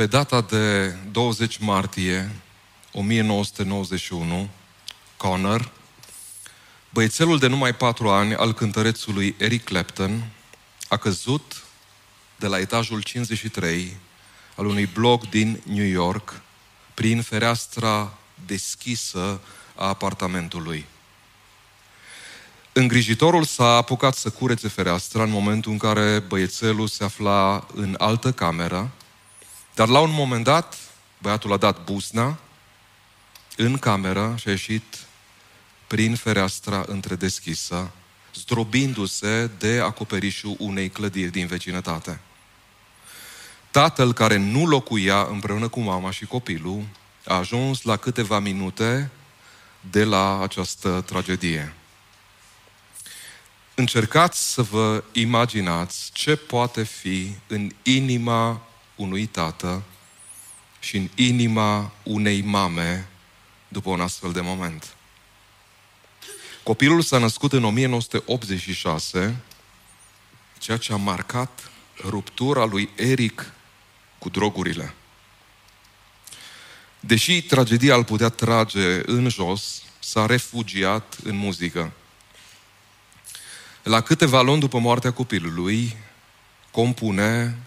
Pe 0.00 0.06
data 0.06 0.40
de 0.40 0.96
20 1.10 1.58
martie 1.58 2.30
1991, 2.92 4.48
Connor, 5.16 5.70
băiețelul 6.90 7.38
de 7.38 7.46
numai 7.46 7.74
patru 7.74 8.08
ani 8.08 8.34
al 8.34 8.52
cântărețului 8.52 9.34
Eric 9.38 9.64
Clapton, 9.64 10.30
a 10.88 10.96
căzut 10.96 11.64
de 12.36 12.46
la 12.46 12.58
etajul 12.58 13.02
53 13.02 13.96
al 14.56 14.66
unui 14.66 14.86
bloc 14.86 15.28
din 15.28 15.62
New 15.64 15.86
York 15.86 16.40
prin 16.94 17.22
fereastra 17.22 18.18
deschisă 18.46 19.40
a 19.74 19.86
apartamentului. 19.86 20.86
Îngrijitorul 22.72 23.44
s-a 23.44 23.76
apucat 23.76 24.14
să 24.14 24.30
curețe 24.30 24.68
fereastra 24.68 25.22
în 25.22 25.30
momentul 25.30 25.72
în 25.72 25.78
care 25.78 26.18
băiețelul 26.18 26.86
se 26.86 27.04
afla 27.04 27.66
în 27.74 27.94
altă 27.98 28.32
cameră, 28.32 28.90
dar 29.80 29.88
la 29.88 30.00
un 30.00 30.10
moment 30.10 30.44
dat, 30.44 30.76
băiatul 31.18 31.52
a 31.52 31.56
dat 31.56 31.84
buzna 31.84 32.38
în 33.56 33.78
cameră 33.78 34.34
și 34.38 34.48
a 34.48 34.50
ieșit 34.50 34.98
prin 35.86 36.14
fereastra 36.14 36.84
întredeschisă, 36.86 37.90
zdrobindu-se 38.34 39.50
de 39.58 39.80
acoperișul 39.84 40.56
unei 40.58 40.88
clădiri 40.88 41.30
din 41.30 41.46
vecinătate. 41.46 42.20
Tatăl 43.70 44.12
care 44.12 44.36
nu 44.36 44.66
locuia 44.66 45.22
împreună 45.22 45.68
cu 45.68 45.80
mama 45.80 46.10
și 46.10 46.26
copilul 46.26 46.84
a 47.26 47.34
ajuns 47.34 47.82
la 47.82 47.96
câteva 47.96 48.38
minute 48.38 49.10
de 49.90 50.04
la 50.04 50.42
această 50.42 51.04
tragedie. 51.06 51.74
Încercați 53.74 54.52
să 54.52 54.62
vă 54.62 55.04
imaginați 55.12 56.10
ce 56.12 56.36
poate 56.36 56.82
fi 56.82 57.34
în 57.46 57.70
inima 57.82 58.64
unui 59.00 59.26
tată 59.26 59.82
și 60.80 60.96
în 60.96 61.08
inima 61.14 61.92
unei 62.02 62.40
mame 62.42 63.08
după 63.68 63.90
un 63.90 64.00
astfel 64.00 64.32
de 64.32 64.40
moment. 64.40 64.94
Copilul 66.62 67.02
s-a 67.02 67.18
născut 67.18 67.52
în 67.52 67.64
1986, 67.64 69.36
ceea 70.58 70.76
ce 70.76 70.92
a 70.92 70.96
marcat 70.96 71.70
ruptura 72.04 72.64
lui 72.64 72.88
Eric 72.96 73.52
cu 74.18 74.28
drogurile. 74.28 74.94
Deși 77.00 77.42
tragedia 77.42 77.94
îl 77.94 78.04
putea 78.04 78.28
trage 78.28 79.10
în 79.10 79.28
jos, 79.28 79.82
s-a 79.98 80.26
refugiat 80.26 81.16
în 81.22 81.36
muzică. 81.36 81.92
La 83.82 84.00
câteva 84.00 84.40
luni 84.40 84.60
după 84.60 84.78
moartea 84.78 85.12
copilului, 85.12 85.96
compune 86.70 87.58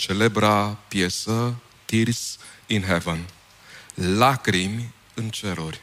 celebra 0.00 0.78
piesă 0.88 1.54
Tears 1.84 2.38
in 2.66 2.82
Heaven, 2.82 3.26
Lacrimi 3.94 4.94
în 5.14 5.28
ceruri. 5.28 5.80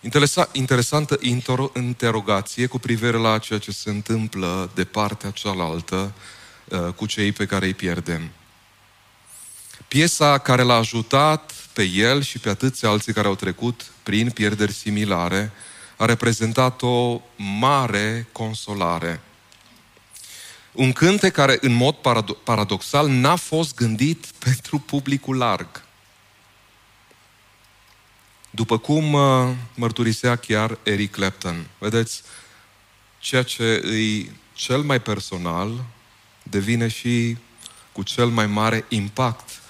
Interesa, 0.00 0.48
interesantă 0.52 1.18
interogație 1.72 2.66
cu 2.66 2.78
privire 2.78 3.16
la 3.16 3.38
ceea 3.38 3.58
ce 3.58 3.70
se 3.70 3.90
întâmplă 3.90 4.70
de 4.74 4.84
partea 4.84 5.30
cealaltă 5.30 6.12
uh, 6.64 6.92
cu 6.96 7.06
cei 7.06 7.32
pe 7.32 7.46
care 7.46 7.66
îi 7.66 7.74
pierdem. 7.74 8.30
Piesa 9.88 10.38
care 10.38 10.62
l-a 10.62 10.74
ajutat 10.74 11.52
pe 11.72 11.82
el 11.82 12.22
și 12.22 12.38
pe 12.38 12.48
atâția 12.48 12.88
alții 12.88 13.12
care 13.12 13.26
au 13.26 13.34
trecut 13.34 13.86
prin 14.02 14.30
pierderi 14.30 14.72
similare 14.72 15.52
a 15.96 16.04
reprezentat 16.04 16.82
o 16.82 17.20
mare 17.36 18.28
consolare. 18.32 19.20
Un 20.78 20.92
cânte 20.92 21.30
care, 21.30 21.58
în 21.60 21.72
mod 21.72 21.94
paradoxal, 22.44 23.08
n-a 23.08 23.36
fost 23.36 23.74
gândit 23.74 24.26
pentru 24.44 24.78
publicul 24.78 25.36
larg. 25.36 25.82
După 28.50 28.78
cum 28.78 29.12
uh, 29.12 29.54
mărturisea 29.74 30.36
chiar 30.36 30.78
Eric 30.82 31.10
Clapton. 31.10 31.66
Vedeți, 31.78 32.22
ceea 33.18 33.42
ce 33.42 33.80
îi 33.84 34.30
cel 34.52 34.82
mai 34.82 35.00
personal 35.00 35.84
devine 36.42 36.88
și 36.88 37.36
cu 37.92 38.02
cel 38.02 38.26
mai 38.26 38.46
mare 38.46 38.84
impact 38.88 39.60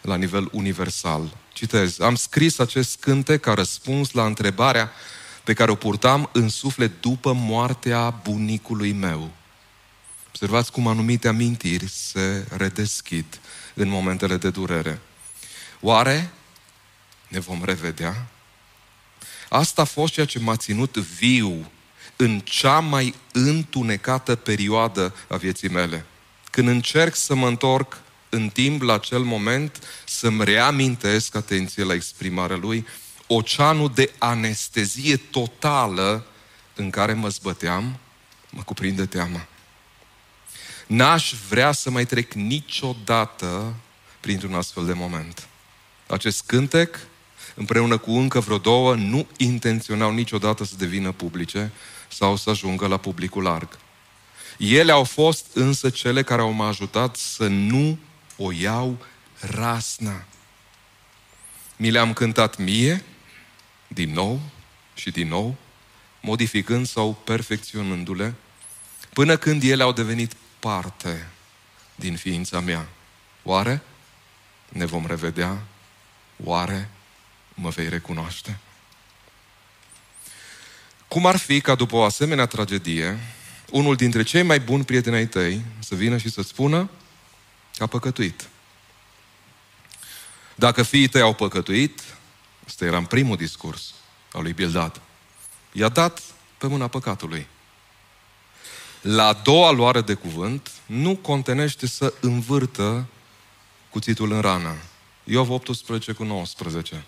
la 0.00 0.16
nivel 0.16 0.48
universal. 0.52 1.36
Citez, 1.52 2.00
am 2.00 2.14
scris 2.14 2.58
acest 2.58 3.00
cânte 3.00 3.36
ca 3.36 3.54
răspuns 3.54 4.12
la 4.12 4.24
întrebarea 4.24 4.90
pe 5.42 5.52
care 5.52 5.70
o 5.70 5.74
purtam 5.74 6.28
în 6.32 6.48
suflet 6.48 7.00
după 7.00 7.32
moartea 7.32 8.10
bunicului 8.10 8.92
meu. 8.92 9.30
Observați 10.34 10.72
cum 10.72 10.86
anumite 10.86 11.28
amintiri 11.28 11.88
se 11.88 12.46
redeschid 12.56 13.40
în 13.74 13.88
momentele 13.88 14.36
de 14.36 14.50
durere. 14.50 15.00
Oare 15.80 16.30
ne 17.28 17.38
vom 17.38 17.64
revedea? 17.64 18.26
Asta 19.48 19.82
a 19.82 19.84
fost 19.84 20.12
ceea 20.12 20.26
ce 20.26 20.38
m-a 20.38 20.56
ținut 20.56 20.96
viu 20.96 21.70
în 22.16 22.40
cea 22.40 22.78
mai 22.78 23.14
întunecată 23.32 24.34
perioadă 24.34 25.14
a 25.28 25.36
vieții 25.36 25.68
mele. 25.68 26.04
Când 26.50 26.68
încerc 26.68 27.14
să 27.14 27.34
mă 27.34 27.48
întorc 27.48 27.96
în 28.28 28.48
timp 28.48 28.82
la 28.82 28.92
acel 28.92 29.22
moment 29.22 29.78
să-mi 30.04 30.44
reamintesc, 30.44 31.34
atenție 31.34 31.84
la 31.84 31.94
exprimarea 31.94 32.56
lui, 32.56 32.86
oceanul 33.26 33.90
de 33.94 34.12
anestezie 34.18 35.16
totală 35.16 36.26
în 36.74 36.90
care 36.90 37.12
mă 37.12 37.28
zbăteam, 37.28 37.98
mă 38.50 38.62
cuprinde 38.62 39.06
teama. 39.06 39.46
N-aș 40.86 41.32
vrea 41.48 41.72
să 41.72 41.90
mai 41.90 42.04
trec 42.04 42.32
niciodată 42.32 43.74
printr-un 44.20 44.54
astfel 44.54 44.86
de 44.86 44.92
moment. 44.92 45.48
Acest 46.06 46.42
cântec, 46.46 46.98
împreună 47.54 47.98
cu 47.98 48.10
încă 48.10 48.40
vreo 48.40 48.58
două, 48.58 48.94
nu 48.94 49.26
intenționau 49.36 50.12
niciodată 50.12 50.64
să 50.64 50.74
devină 50.76 51.12
publice 51.12 51.72
sau 52.08 52.36
să 52.36 52.50
ajungă 52.50 52.86
la 52.86 52.96
publicul 52.96 53.42
larg. 53.42 53.78
Ele 54.58 54.92
au 54.92 55.04
fost 55.04 55.46
însă 55.54 55.90
cele 55.90 56.22
care 56.22 56.40
au 56.40 56.50
mă 56.52 56.64
ajutat 56.64 57.16
să 57.16 57.46
nu 57.46 57.98
o 58.36 58.52
iau 58.52 58.98
rasna. 59.40 60.24
Mi 61.76 61.90
le-am 61.90 62.12
cântat 62.12 62.56
mie, 62.56 63.04
din 63.88 64.12
nou 64.12 64.40
și 64.94 65.10
din 65.10 65.28
nou, 65.28 65.54
modificând 66.20 66.86
sau 66.86 67.12
perfecționându-le, 67.24 68.34
până 69.12 69.36
când 69.36 69.62
ele 69.62 69.82
au 69.82 69.92
devenit 69.92 70.32
parte 70.64 71.28
din 71.94 72.16
ființa 72.16 72.60
mea. 72.60 72.88
Oare 73.42 73.82
ne 74.68 74.84
vom 74.84 75.06
revedea? 75.06 75.62
Oare 76.44 76.90
mă 77.54 77.68
vei 77.68 77.88
recunoaște? 77.88 78.58
Cum 81.08 81.26
ar 81.26 81.36
fi 81.36 81.60
ca 81.60 81.74
după 81.74 81.96
o 81.96 82.04
asemenea 82.04 82.46
tragedie, 82.46 83.18
unul 83.70 83.96
dintre 83.96 84.22
cei 84.22 84.42
mai 84.42 84.60
buni 84.60 84.84
prieteni 84.84 85.16
ai 85.16 85.26
tăi 85.26 85.64
să 85.78 85.94
vină 85.94 86.16
și 86.16 86.30
să 86.30 86.42
spună 86.42 86.90
că 87.76 87.82
a 87.82 87.86
păcătuit. 87.86 88.48
Dacă 90.54 90.82
fiii 90.82 91.08
tăi 91.08 91.20
au 91.20 91.34
păcătuit, 91.34 92.02
ăsta 92.66 92.84
era 92.84 92.96
în 92.96 93.06
primul 93.06 93.36
discurs 93.36 93.94
al 94.32 94.42
lui 94.42 94.52
Bildad, 94.52 95.00
i-a 95.72 95.88
dat 95.88 96.22
pe 96.58 96.66
mâna 96.66 96.88
păcatului. 96.88 97.46
La 99.04 99.26
a 99.26 99.32
doua 99.32 99.70
luare 99.70 100.00
de 100.00 100.14
cuvânt, 100.14 100.70
nu 100.86 101.16
contenește 101.16 101.86
să 101.86 102.12
învârtă 102.20 103.06
cuțitul 103.90 104.32
în 104.32 104.40
rană. 104.40 104.76
Iov 105.24 105.50
18 105.50 106.12
cu 106.12 106.24
19. 106.24 107.04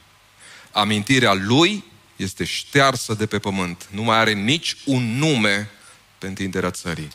Amintirea 0.72 1.32
lui 1.32 1.84
este 2.16 2.44
ștearsă 2.44 3.14
de 3.14 3.26
pe 3.26 3.38
pământ. 3.38 3.88
Nu 3.90 4.02
mai 4.02 4.16
are 4.16 4.32
nici 4.32 4.76
un 4.84 5.18
nume 5.18 5.70
pe 6.18 6.26
întinderea 6.26 6.70
țării. 6.70 7.08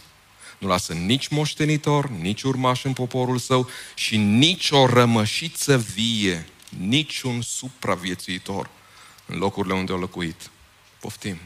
Nu 0.57 0.67
lasă 0.67 0.93
nici 0.93 1.27
moștenitor, 1.27 2.09
nici 2.09 2.41
urmaș 2.41 2.83
în 2.83 2.93
poporul 2.93 3.37
său 3.37 3.69
și 3.95 4.17
nici 4.17 4.69
o 4.71 4.85
rămășiță 4.85 5.77
vie, 5.77 6.45
nici 6.77 7.21
un 7.21 7.41
supraviețuitor 7.41 8.69
în 9.25 9.37
locurile 9.37 9.73
unde 9.73 9.91
au 9.91 9.99
locuit. 9.99 10.49
Poftim. 10.99 11.37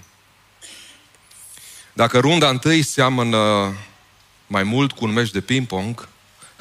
Dacă 1.96 2.20
runda 2.20 2.50
întâi 2.50 2.82
seamănă 2.82 3.74
mai 4.48 4.64
mult 4.64 4.92
cu 4.92 5.06
un 5.06 5.12
meci 5.12 5.32
de 5.32 5.42
ping-pong, 5.42 6.10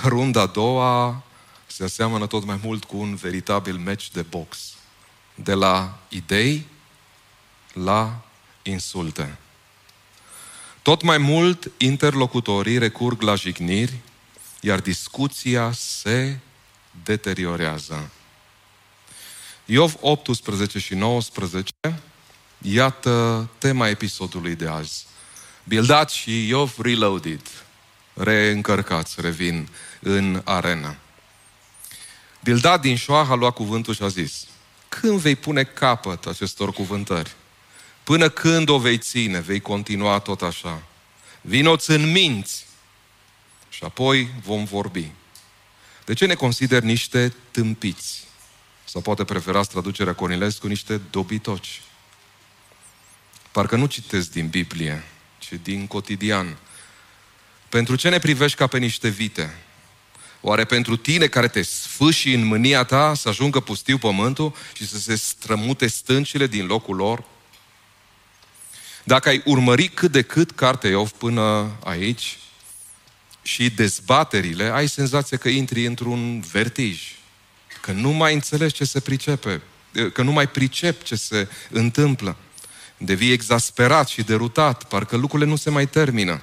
runda 0.04 0.40
a 0.40 0.46
doua 0.46 1.22
se 1.66 1.84
aseamănă 1.84 2.26
tot 2.26 2.44
mai 2.44 2.58
mult 2.62 2.84
cu 2.84 2.96
un 2.96 3.14
veritabil 3.14 3.76
meci 3.76 4.10
de 4.10 4.22
box. 4.22 4.74
De 5.34 5.52
la 5.52 5.98
idei 6.08 6.66
la 7.72 8.20
insulte. 8.62 9.38
Tot 10.82 11.02
mai 11.02 11.18
mult 11.18 11.70
interlocutorii 11.76 12.78
recurg 12.78 13.22
la 13.22 13.34
jigniri, 13.34 13.98
iar 14.60 14.80
discuția 14.80 15.72
se 15.72 16.38
deteriorează. 17.04 18.10
Iov 19.64 19.96
18 20.00 20.78
și 20.78 20.94
19, 20.94 21.72
iată 22.58 23.48
tema 23.58 23.88
episodului 23.88 24.54
de 24.54 24.66
azi. 24.66 25.12
Bildad 25.64 26.08
și 26.08 26.48
Iov 26.48 26.78
reloaded, 26.78 27.40
reîncărcați, 28.14 29.20
revin 29.20 29.68
în 30.00 30.40
arena. 30.44 30.96
Bildad 32.42 32.80
din 32.80 32.96
Șoah 32.96 33.30
a 33.30 33.34
luat 33.34 33.54
cuvântul 33.54 33.94
și 33.94 34.02
a 34.02 34.08
zis, 34.08 34.46
când 34.88 35.18
vei 35.18 35.36
pune 35.36 35.64
capăt 35.64 36.26
acestor 36.26 36.72
cuvântări? 36.72 37.34
Până 38.02 38.28
când 38.28 38.68
o 38.68 38.78
vei 38.78 38.98
ține? 38.98 39.40
Vei 39.40 39.60
continua 39.60 40.18
tot 40.18 40.42
așa? 40.42 40.82
Vinoți 41.40 41.90
în 41.90 42.10
minți 42.10 42.66
și 43.68 43.84
apoi 43.84 44.28
vom 44.42 44.64
vorbi. 44.64 45.10
De 46.04 46.14
ce 46.14 46.26
ne 46.26 46.34
consider 46.34 46.82
niște 46.82 47.34
tâmpiți? 47.50 48.24
Sau 48.84 49.00
poate 49.00 49.24
preferați 49.24 49.68
traducerea 49.68 50.14
Cornilescu 50.14 50.66
niște 50.66 51.00
dobitoci. 51.10 51.82
Parcă 53.52 53.76
nu 53.76 53.86
citesc 53.86 54.30
din 54.30 54.48
Biblie, 54.48 55.04
ci 55.44 55.58
din 55.62 55.86
cotidian. 55.86 56.56
Pentru 57.68 57.96
ce 57.96 58.08
ne 58.08 58.18
privești 58.18 58.58
ca 58.58 58.66
pe 58.66 58.78
niște 58.78 59.08
vite? 59.08 59.58
Oare 60.40 60.64
pentru 60.64 60.96
tine 60.96 61.26
care 61.26 61.48
te 61.48 61.62
sfâși 61.62 62.32
în 62.32 62.44
mânia 62.44 62.84
ta 62.84 63.14
să 63.14 63.28
ajungă 63.28 63.60
pustiu 63.60 63.98
pământul 63.98 64.54
și 64.72 64.88
să 64.88 64.98
se 64.98 65.14
strămute 65.14 65.86
stâncile 65.86 66.46
din 66.46 66.66
locul 66.66 66.96
lor? 66.96 67.24
Dacă 69.04 69.28
ai 69.28 69.42
urmări 69.44 69.88
cât 69.88 70.12
de 70.12 70.22
cât 70.22 70.50
cartea 70.50 70.90
Iov 70.90 71.10
până 71.10 71.76
aici 71.84 72.38
și 73.42 73.70
dezbaterile, 73.70 74.64
ai 74.64 74.88
senzația 74.88 75.36
că 75.36 75.48
intri 75.48 75.86
într-un 75.86 76.40
vertij, 76.40 77.00
că 77.80 77.92
nu 77.92 78.10
mai 78.10 78.34
înțelegi 78.34 78.74
ce 78.74 78.84
se 78.84 79.00
pricepe, 79.00 79.62
că 80.12 80.22
nu 80.22 80.32
mai 80.32 80.48
pricep 80.48 81.02
ce 81.02 81.14
se 81.14 81.48
întâmplă. 81.70 82.36
Devii 82.96 83.32
exasperat 83.32 84.08
și 84.08 84.22
derutat, 84.22 84.84
parcă 84.84 85.16
lucrurile 85.16 85.48
nu 85.48 85.56
se 85.56 85.70
mai 85.70 85.86
termină. 85.86 86.42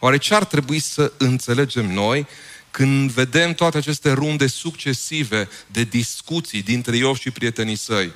Oare 0.00 0.16
ce 0.16 0.34
ar 0.34 0.44
trebui 0.44 0.78
să 0.78 1.12
înțelegem 1.16 1.92
noi 1.92 2.26
când 2.70 3.10
vedem 3.10 3.54
toate 3.54 3.76
aceste 3.76 4.12
runde 4.12 4.46
succesive 4.46 5.48
de 5.66 5.82
discuții 5.82 6.62
dintre 6.62 6.96
Iov 6.96 7.16
și 7.18 7.30
prietenii 7.30 7.76
săi? 7.76 8.12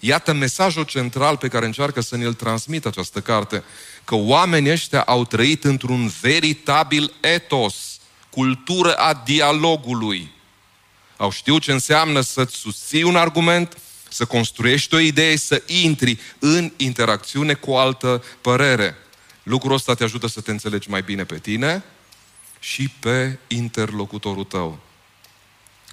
Iată 0.00 0.32
mesajul 0.32 0.84
central 0.84 1.36
pe 1.36 1.48
care 1.48 1.66
încearcă 1.66 2.00
să 2.00 2.16
ne-l 2.16 2.34
transmită 2.34 2.88
această 2.88 3.20
carte. 3.20 3.64
Că 4.04 4.14
oamenii 4.14 4.70
ăștia 4.70 5.02
au 5.02 5.24
trăit 5.24 5.64
într-un 5.64 6.12
veritabil 6.20 7.12
etos, 7.20 7.74
cultură 8.30 8.94
a 8.94 9.22
dialogului. 9.24 10.30
Au 11.16 11.30
știut 11.30 11.62
ce 11.62 11.72
înseamnă 11.72 12.20
să-ți 12.20 12.56
susții 12.56 13.02
un 13.02 13.16
argument, 13.16 13.78
să 14.14 14.24
construiești 14.24 14.94
o 14.94 14.98
idee, 14.98 15.36
să 15.36 15.62
intri 15.66 16.18
în 16.38 16.72
interacțiune 16.76 17.54
cu 17.54 17.70
o 17.70 17.78
altă 17.78 18.24
părere. 18.40 18.96
Lucrul 19.42 19.74
ăsta 19.74 19.94
te 19.94 20.04
ajută 20.04 20.26
să 20.26 20.40
te 20.40 20.50
înțelegi 20.50 20.90
mai 20.90 21.02
bine 21.02 21.24
pe 21.24 21.38
tine 21.38 21.84
și 22.58 22.88
pe 23.00 23.38
interlocutorul 23.46 24.44
tău. 24.44 24.78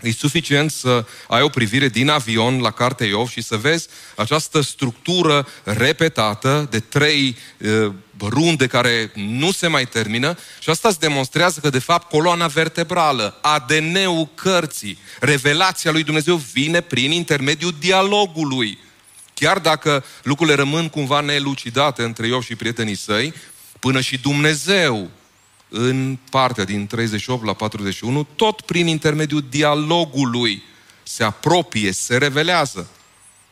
E 0.02 0.12
suficient 0.12 0.72
să 0.72 1.06
ai 1.28 1.42
o 1.42 1.50
privire 1.50 1.88
din 1.88 2.10
avion 2.10 2.60
la 2.60 2.72
cartea 2.72 3.06
Iov 3.06 3.30
și 3.30 3.42
să 3.42 3.58
vezi 3.58 3.88
această 4.16 4.62
structură 4.62 5.48
repetată 5.64 6.68
de 6.70 6.80
trei 6.80 7.38
uh, 7.58 7.92
runde 8.20 8.68
care 8.68 9.12
nu 9.16 9.52
se 9.52 9.68
mai 9.68 9.86
termină 9.88 10.38
și 10.60 10.70
asta 10.70 10.88
îți 10.88 11.00
demonstrează 11.00 11.60
că, 11.60 11.70
de 11.70 11.80
fapt, 11.80 12.10
coloana 12.10 12.48
vertebrală, 12.48 13.38
ADN-ul 13.42 14.30
cărții, 14.36 14.98
revelația 15.20 15.92
lui 15.92 16.04
Dumnezeu 16.04 16.36
vine 16.36 16.82
prin 16.82 17.12
intermediul 17.12 17.76
dialogului. 17.80 18.78
Chiar 19.34 19.60
dacă 19.60 20.04
lucrurile 20.24 20.56
rămân 20.56 20.90
cumva 20.90 21.20
nelucidate 21.20 22.04
între 22.04 22.28
Iov 22.28 22.44
și 22.44 22.56
prietenii 22.56 22.96
săi, 22.96 23.34
până 23.80 24.02
și 24.02 24.18
Dumnezeu 24.18 25.10
în 25.74 26.18
partea 26.30 26.64
din 26.64 26.88
38 26.88 27.46
la 27.46 27.54
41, 27.54 28.28
tot 28.36 28.62
prin 28.62 28.88
intermediul 28.88 29.46
dialogului 29.50 30.64
se 31.04 31.24
apropie, 31.24 31.92
se 31.92 32.18
revelează. 32.18 32.88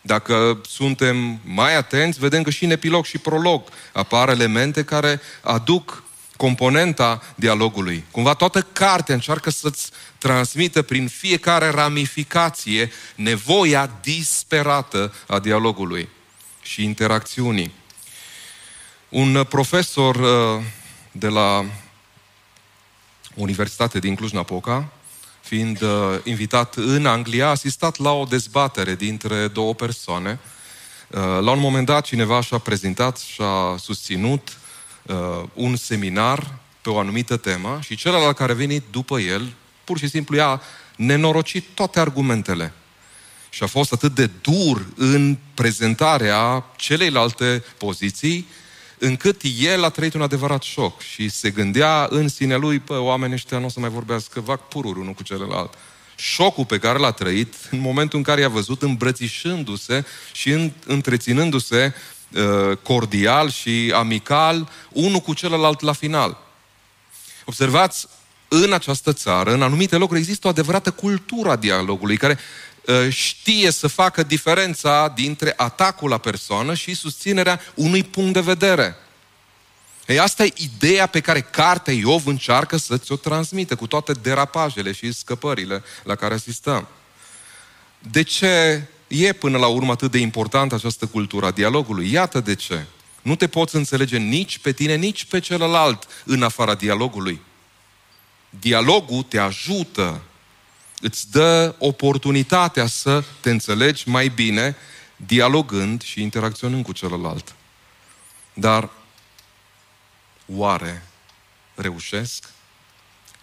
Dacă 0.02 0.62
suntem 0.68 1.40
mai 1.44 1.76
atenți, 1.76 2.20
vedem 2.20 2.44
că 2.44 2.50
și 2.50 2.64
în 2.64 2.72
epilog 2.72 3.06
și 3.06 3.18
prolog 3.18 3.64
apar 3.94 4.30
elemente 4.30 4.84
care 4.84 5.22
aduc 5.42 6.04
componenta 6.38 7.22
dialogului. 7.36 8.04
Cumva 8.12 8.34
toată 8.34 8.62
cartea 8.62 9.16
încearcă 9.16 9.50
să-ți 9.50 9.90
transmită 10.18 10.82
prin 10.82 11.08
fiecare 11.08 11.70
ramificație 11.70 12.92
nevoia 13.16 13.92
disperată 14.02 15.14
a 15.28 15.40
dialogului 15.40 16.10
și 16.62 16.84
interacțiunii. 16.84 17.74
Un 19.10 19.46
profesor 19.50 20.16
uh, 20.16 20.64
de 21.12 21.28
la 21.28 21.66
Universitate 23.40 24.00
din 24.00 24.16
Cluj-Napoca, 24.16 24.92
fiind 25.42 25.82
uh, 25.82 25.90
invitat 26.24 26.76
în 26.76 27.06
Anglia, 27.06 27.46
a 27.46 27.50
asistat 27.50 27.98
la 27.98 28.12
o 28.12 28.26
dezbatere 28.26 28.96
dintre 28.96 29.48
două 29.48 29.74
persoane. 29.74 30.40
Uh, 31.08 31.20
la 31.20 31.52
un 31.52 31.60
moment 31.60 31.86
dat, 31.86 32.06
cineva 32.06 32.42
și-a 32.42 32.58
prezentat 32.58 33.18
și 33.18 33.42
a 33.42 33.78
susținut 33.78 34.58
uh, 35.04 35.16
un 35.54 35.76
seminar 35.76 36.58
pe 36.82 36.90
o 36.90 37.00
anumită 37.00 37.38
temă 37.38 37.80
și 37.82 37.96
celălalt 37.96 38.36
care 38.36 38.52
a 38.52 38.56
venit 38.56 38.84
după 38.92 39.20
el, 39.20 39.54
pur 39.84 39.98
și 39.98 40.08
simplu 40.08 40.36
i-a 40.36 40.62
nenorocit 40.96 41.66
toate 41.74 42.00
argumentele. 42.00 42.74
Și 43.50 43.64
a 43.64 43.68
fost 43.68 43.94
atât 43.94 44.16
de 44.16 44.30
dur 44.42 44.86
în 44.96 45.38
prezentarea 45.54 46.66
celeilalte 46.76 47.64
poziții, 47.78 48.48
încât 49.00 49.42
el 49.60 49.84
a 49.84 49.90
trăit 49.90 50.14
un 50.14 50.22
adevărat 50.22 50.62
șoc 50.62 51.02
și 51.02 51.30
se 51.30 51.50
gândea 51.50 52.08
în 52.10 52.28
sine 52.28 52.56
lui, 52.56 52.80
pă, 52.80 53.00
oamenii 53.00 53.36
ăștia 53.36 53.58
nu 53.58 53.66
o 53.66 53.70
să 53.70 53.80
mai 53.80 53.90
vorbească 53.90 54.40
vac 54.40 54.68
pururi 54.68 55.00
unul 55.00 55.14
cu 55.14 55.24
celălalt. 55.24 55.74
Șocul 56.16 56.66
pe 56.66 56.78
care 56.78 56.98
l-a 56.98 57.12
trăit 57.12 57.54
în 57.72 57.80
momentul 57.80 58.18
în 58.18 58.24
care 58.24 58.42
i-a 58.42 58.50
văzut 58.50 58.82
îmbrățișându-se 58.82 60.06
și 60.32 60.50
în, 60.50 60.72
întreținându-se 60.86 61.94
uh, 62.34 62.78
cordial 62.78 63.50
și 63.50 63.94
amical 63.96 64.70
unul 64.92 65.20
cu 65.20 65.34
celălalt 65.34 65.82
la 65.82 65.94
final. 65.94 66.38
Observați, 67.46 68.08
în 68.48 68.74
această 68.74 69.14
țară, 69.14 69.54
în 69.54 69.62
anumite 69.62 69.96
locuri, 69.96 70.20
există 70.20 70.48
o 70.48 70.50
adevărată 70.50 70.92
cultură 70.92 71.50
a 71.50 71.56
dialogului 71.56 72.18
care 72.18 72.34
Uh, 72.34 72.69
știe 73.10 73.72
să 73.72 73.88
facă 73.88 74.24
diferența 74.24 75.12
dintre 75.16 75.54
atacul 75.58 76.10
la 76.10 76.18
persoană 76.18 76.74
și 76.74 76.94
susținerea 76.94 77.62
unui 77.74 78.04
punct 78.04 78.34
de 78.34 78.40
vedere. 78.40 78.96
Ei, 80.08 80.20
asta 80.20 80.44
e 80.44 80.54
ideea 80.56 81.06
pe 81.06 81.20
care 81.20 81.42
cartea 81.42 81.94
Iov 81.94 82.28
încearcă 82.28 82.78
să 82.78 82.98
ți-o 82.98 83.16
transmite 83.16 83.76
cu 83.76 83.88
toate 83.88 84.12
derapajele 84.12 84.92
și 84.92 85.12
scăpările 85.12 85.84
la 86.04 86.16
care 86.16 86.34
asistăm. 86.34 86.88
De 88.00 88.22
ce 88.22 88.84
e 89.08 89.34
până 89.34 89.58
la 89.58 89.68
urmă 89.68 89.92
atât 89.92 90.12
de 90.12 90.18
importantă 90.18 90.76
această 90.76 91.06
cultură 91.06 91.46
a 91.46 91.52
dialogului? 91.52 92.12
Iată 92.12 92.40
de 92.40 92.56
ce. 92.56 92.86
Nu 93.22 93.36
te 93.36 93.48
poți 93.48 93.76
înțelege 93.76 94.18
nici 94.18 94.58
pe 94.58 94.72
tine, 94.72 94.96
nici 94.96 95.26
pe 95.26 95.40
celălalt 95.40 96.08
în 96.26 96.44
afara 96.44 96.76
dialogului. 96.76 97.42
Dialogul 98.50 99.24
te 99.24 99.38
ajută 99.38 100.22
îți 101.02 101.32
dă 101.32 101.76
oportunitatea 101.78 102.88
să 102.88 103.24
te 103.40 103.50
înțelegi 103.50 104.10
mai 104.10 104.28
bine 104.28 104.76
dialogând 105.16 106.02
și 106.02 106.22
interacționând 106.22 106.84
cu 106.84 106.92
celălalt. 106.92 107.56
Dar 108.54 108.90
oare 110.46 111.04
reușesc 111.76 112.50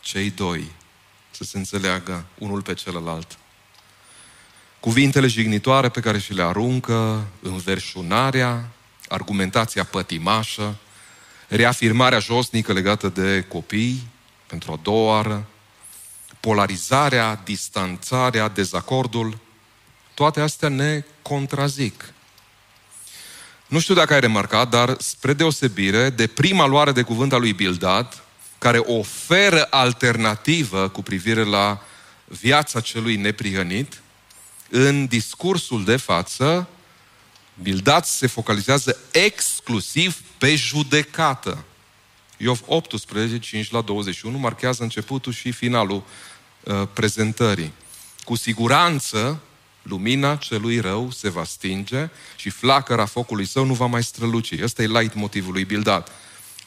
cei 0.00 0.30
doi 0.30 0.70
să 1.30 1.44
se 1.44 1.58
înțeleagă 1.58 2.26
unul 2.38 2.62
pe 2.62 2.74
celălalt? 2.74 3.38
Cuvintele 4.80 5.26
jignitoare 5.26 5.88
pe 5.88 6.00
care 6.00 6.18
și 6.18 6.32
le 6.32 6.42
aruncă, 6.42 7.26
înverșunarea, 7.42 8.68
argumentația 9.08 9.84
pătimașă, 9.84 10.76
reafirmarea 11.48 12.18
josnică 12.18 12.72
legată 12.72 13.08
de 13.08 13.42
copii 13.48 14.06
pentru 14.46 14.72
a 14.72 14.78
doua 14.82 15.12
oară, 15.14 15.46
polarizarea, 16.46 17.40
distanțarea, 17.44 18.48
dezacordul, 18.48 19.38
toate 20.14 20.40
astea 20.40 20.68
ne 20.68 21.04
contrazic. 21.22 22.12
Nu 23.66 23.78
știu 23.78 23.94
dacă 23.94 24.14
ai 24.14 24.20
remarcat, 24.20 24.68
dar 24.68 24.96
spre 24.98 25.32
deosebire 25.32 26.10
de 26.10 26.26
prima 26.26 26.66
luare 26.66 26.92
de 26.92 27.02
cuvânt 27.02 27.32
a 27.32 27.36
lui 27.36 27.52
Bildad, 27.52 28.22
care 28.58 28.78
oferă 28.78 29.66
alternativă 29.70 30.88
cu 30.88 31.02
privire 31.02 31.44
la 31.44 31.82
viața 32.24 32.80
celui 32.80 33.16
neprihănit, 33.16 34.02
în 34.70 35.06
discursul 35.06 35.84
de 35.84 35.96
față, 35.96 36.68
Bildad 37.62 38.04
se 38.04 38.26
focalizează 38.26 38.98
exclusiv 39.10 40.22
pe 40.38 40.54
judecată. 40.54 41.64
Iov 42.36 42.62
18, 42.66 43.38
5 43.38 43.70
la 43.70 43.80
21 43.80 44.38
marchează 44.38 44.82
începutul 44.82 45.32
și 45.32 45.50
finalul 45.50 45.96
Uh, 45.96 46.35
prezentării. 46.92 47.72
Cu 48.24 48.36
siguranță, 48.36 49.40
lumina 49.82 50.36
celui 50.36 50.80
rău 50.80 51.10
se 51.10 51.28
va 51.28 51.44
stinge 51.44 52.08
și 52.36 52.50
flacăra 52.50 53.04
focului 53.04 53.46
său 53.46 53.64
nu 53.64 53.74
va 53.74 53.86
mai 53.86 54.02
străluci. 54.02 54.62
Ăsta 54.62 54.82
e 54.82 54.86
light 54.86 55.14
motivul 55.14 55.52
lui 55.52 55.64
Bildad. 55.64 56.10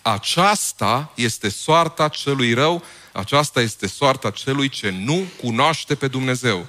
Aceasta 0.02 1.12
este 1.16 1.50
soarta 1.50 2.08
celui 2.08 2.54
rău, 2.54 2.84
aceasta 3.12 3.62
este 3.62 3.88
soarta 3.88 4.30
celui 4.30 4.70
ce 4.70 4.90
nu 4.90 5.24
cunoaște 5.42 5.96
pe 5.96 6.08
Dumnezeu. 6.08 6.66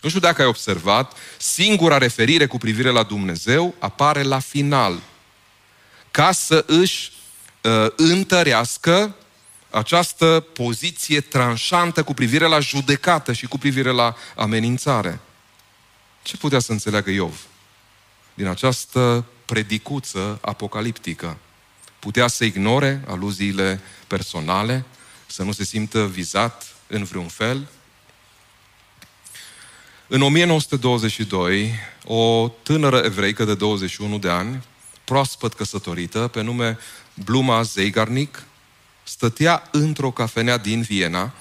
Nu 0.00 0.08
știu 0.08 0.20
dacă 0.20 0.42
ai 0.42 0.48
observat, 0.48 1.12
singura 1.38 1.98
referire 1.98 2.46
cu 2.46 2.58
privire 2.58 2.90
la 2.90 3.02
Dumnezeu 3.02 3.74
apare 3.78 4.22
la 4.22 4.38
final, 4.38 5.00
ca 6.10 6.32
să 6.32 6.64
își 6.66 7.12
uh, 7.62 7.86
întărească 7.96 9.16
această 9.74 10.46
poziție 10.52 11.20
tranșantă 11.20 12.02
cu 12.02 12.14
privire 12.14 12.46
la 12.46 12.60
judecată 12.60 13.32
și 13.32 13.46
cu 13.46 13.58
privire 13.58 13.90
la 13.90 14.16
amenințare. 14.36 15.20
Ce 16.22 16.36
putea 16.36 16.58
să 16.58 16.72
înțeleagă 16.72 17.10
Iov 17.10 17.40
din 18.34 18.46
această 18.46 19.24
predicuță 19.44 20.38
apocaliptică? 20.40 21.36
Putea 21.98 22.26
să 22.26 22.44
ignore 22.44 23.04
aluziile 23.06 23.80
personale, 24.06 24.84
să 25.26 25.42
nu 25.42 25.52
se 25.52 25.64
simtă 25.64 26.06
vizat 26.06 26.74
în 26.86 27.04
vreun 27.04 27.28
fel? 27.28 27.68
În 30.06 30.22
1922, 30.22 31.74
o 32.04 32.48
tânără 32.48 32.98
evreică 33.04 33.44
de 33.44 33.54
21 33.54 34.18
de 34.18 34.28
ani, 34.28 34.64
proaspăt 35.04 35.54
căsătorită, 35.54 36.28
pe 36.28 36.42
nume 36.42 36.78
Bluma 37.14 37.62
Zeigarnik, 37.62 38.42
stătea 39.04 39.68
într-o 39.72 40.10
cafenea 40.10 40.56
din 40.56 40.82
Viena 40.82 41.32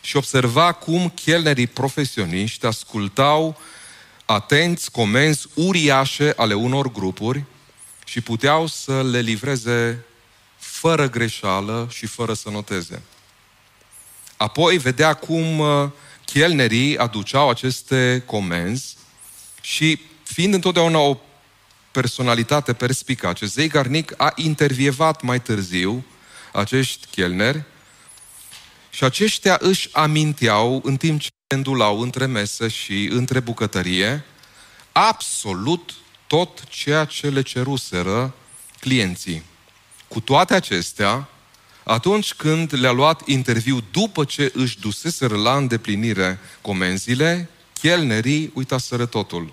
și 0.00 0.16
observa 0.16 0.72
cum 0.72 1.08
chelnerii 1.08 1.66
profesioniști 1.66 2.66
ascultau 2.66 3.60
atenți 4.24 4.90
comenzi 4.90 5.46
uriașe 5.54 6.32
ale 6.36 6.54
unor 6.54 6.92
grupuri 6.92 7.44
și 8.04 8.20
puteau 8.20 8.66
să 8.66 9.02
le 9.02 9.20
livreze 9.20 10.04
fără 10.56 11.08
greșeală 11.08 11.88
și 11.90 12.06
fără 12.06 12.34
să 12.34 12.50
noteze. 12.50 13.02
Apoi 14.36 14.78
vedea 14.78 15.14
cum 15.14 15.58
uh, 15.58 15.88
chelnerii 16.24 16.98
aduceau 16.98 17.48
aceste 17.48 18.22
comenzi 18.26 18.96
și 19.60 20.00
fiind 20.22 20.54
întotdeauna 20.54 20.98
o 20.98 21.16
personalitate 21.90 22.72
perspicace, 22.72 23.46
Zeigarnik 23.46 24.14
a 24.16 24.32
intervievat 24.34 25.22
mai 25.22 25.40
târziu 25.40 26.04
acești 26.52 27.06
chelneri 27.10 27.62
și 28.90 29.04
aceștia 29.04 29.58
își 29.60 29.88
aminteau 29.92 30.80
în 30.84 30.96
timp 30.96 31.20
ce 31.20 31.28
îndulau 31.54 32.00
între 32.00 32.26
mese 32.26 32.68
și 32.68 33.08
între 33.12 33.40
bucătărie 33.40 34.24
absolut 34.92 35.94
tot 36.26 36.64
ceea 36.68 37.04
ce 37.04 37.28
le 37.28 37.42
ceruseră 37.42 38.34
clienții. 38.80 39.42
Cu 40.08 40.20
toate 40.20 40.54
acestea, 40.54 41.28
atunci 41.84 42.34
când 42.34 42.74
le-a 42.74 42.90
luat 42.90 43.26
interviu 43.26 43.84
după 43.90 44.24
ce 44.24 44.52
își 44.54 44.78
duseseră 44.80 45.36
la 45.36 45.56
îndeplinire 45.56 46.38
comenzile, 46.60 47.50
chelnerii 47.80 48.50
uitaseră 48.54 49.06
totul. 49.06 49.52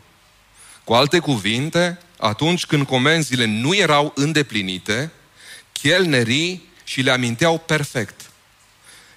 Cu 0.84 0.94
alte 0.94 1.20
cuvinte, 1.20 2.00
atunci 2.20 2.66
când 2.66 2.86
comenzile 2.86 3.46
nu 3.46 3.76
erau 3.76 4.12
îndeplinite, 4.16 5.12
chelnerii 5.72 6.67
și 6.88 7.02
le 7.02 7.12
aminteau 7.12 7.58
perfect. 7.58 8.30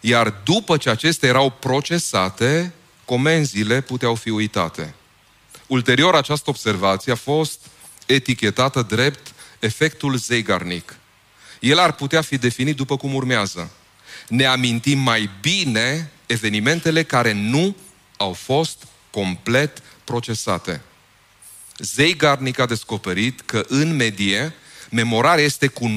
Iar 0.00 0.34
după 0.44 0.76
ce 0.76 0.90
acestea 0.90 1.28
erau 1.28 1.50
procesate, 1.50 2.72
comenzile 3.04 3.80
puteau 3.80 4.14
fi 4.14 4.28
uitate. 4.28 4.94
Ulterior, 5.66 6.14
această 6.14 6.50
observație 6.50 7.12
a 7.12 7.14
fost 7.14 7.60
etichetată 8.06 8.82
drept 8.82 9.32
efectul 9.58 10.16
Zeigarnik. 10.16 10.96
El 11.60 11.78
ar 11.78 11.92
putea 11.92 12.20
fi 12.20 12.38
definit 12.38 12.76
după 12.76 12.96
cum 12.96 13.14
urmează. 13.14 13.70
Ne 14.28 14.44
amintim 14.44 14.98
mai 14.98 15.30
bine 15.40 16.10
evenimentele 16.26 17.02
care 17.02 17.32
nu 17.32 17.76
au 18.16 18.32
fost 18.32 18.86
complet 19.10 19.82
procesate. 20.04 20.80
Zeigarnik 21.78 22.58
a 22.58 22.66
descoperit 22.66 23.40
că 23.40 23.64
în 23.68 23.96
medie 23.96 24.54
memorarea 24.90 25.44
este 25.44 25.66
cu 25.66 25.88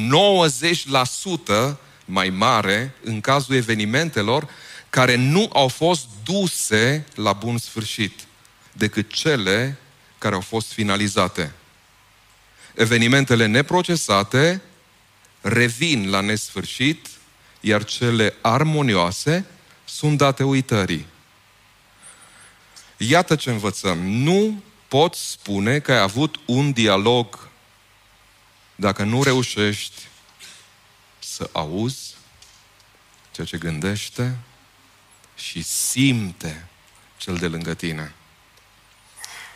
90% 1.73 1.75
mai 2.05 2.29
mare 2.29 2.93
în 3.03 3.21
cazul 3.21 3.55
evenimentelor 3.55 4.49
care 4.89 5.15
nu 5.15 5.49
au 5.53 5.67
fost 5.67 6.05
duse 6.23 7.05
la 7.15 7.33
bun 7.33 7.57
sfârșit 7.57 8.19
decât 8.71 9.13
cele 9.13 9.77
care 10.17 10.35
au 10.35 10.41
fost 10.41 10.71
finalizate. 10.71 11.51
Evenimentele 12.75 13.45
neprocesate 13.45 14.61
revin 15.41 16.09
la 16.09 16.21
nesfârșit, 16.21 17.07
iar 17.59 17.83
cele 17.83 18.35
armonioase 18.41 19.45
sunt 19.85 20.17
date 20.17 20.43
uitării. 20.43 21.05
Iată 22.97 23.35
ce 23.35 23.49
învățăm. 23.49 23.97
Nu 23.97 24.63
poți 24.87 25.29
spune 25.31 25.79
că 25.79 25.91
ai 25.91 25.99
avut 25.99 26.39
un 26.45 26.71
dialog 26.71 27.49
dacă 28.75 29.03
nu 29.03 29.23
reușești 29.23 30.01
să 31.19 31.49
auzi 31.51 32.15
ceea 33.31 33.47
ce 33.47 33.57
gândește 33.57 34.37
și 35.35 35.61
simte 35.61 36.67
cel 37.17 37.35
de 37.35 37.47
lângă 37.47 37.73
tine. 37.73 38.13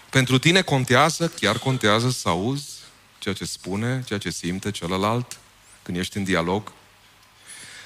Pentru 0.10 0.38
tine 0.38 0.62
contează, 0.62 1.28
chiar 1.28 1.58
contează 1.58 2.10
să 2.10 2.30
auzi 2.30 2.70
ceea 3.20 3.34
ce 3.34 3.46
spune, 3.46 4.04
ceea 4.06 4.20
ce 4.20 4.30
simte 4.30 4.72
celălalt 4.72 5.38
când 5.84 5.98
ești 5.98 6.18
în 6.18 6.24
dialog. 6.24 6.72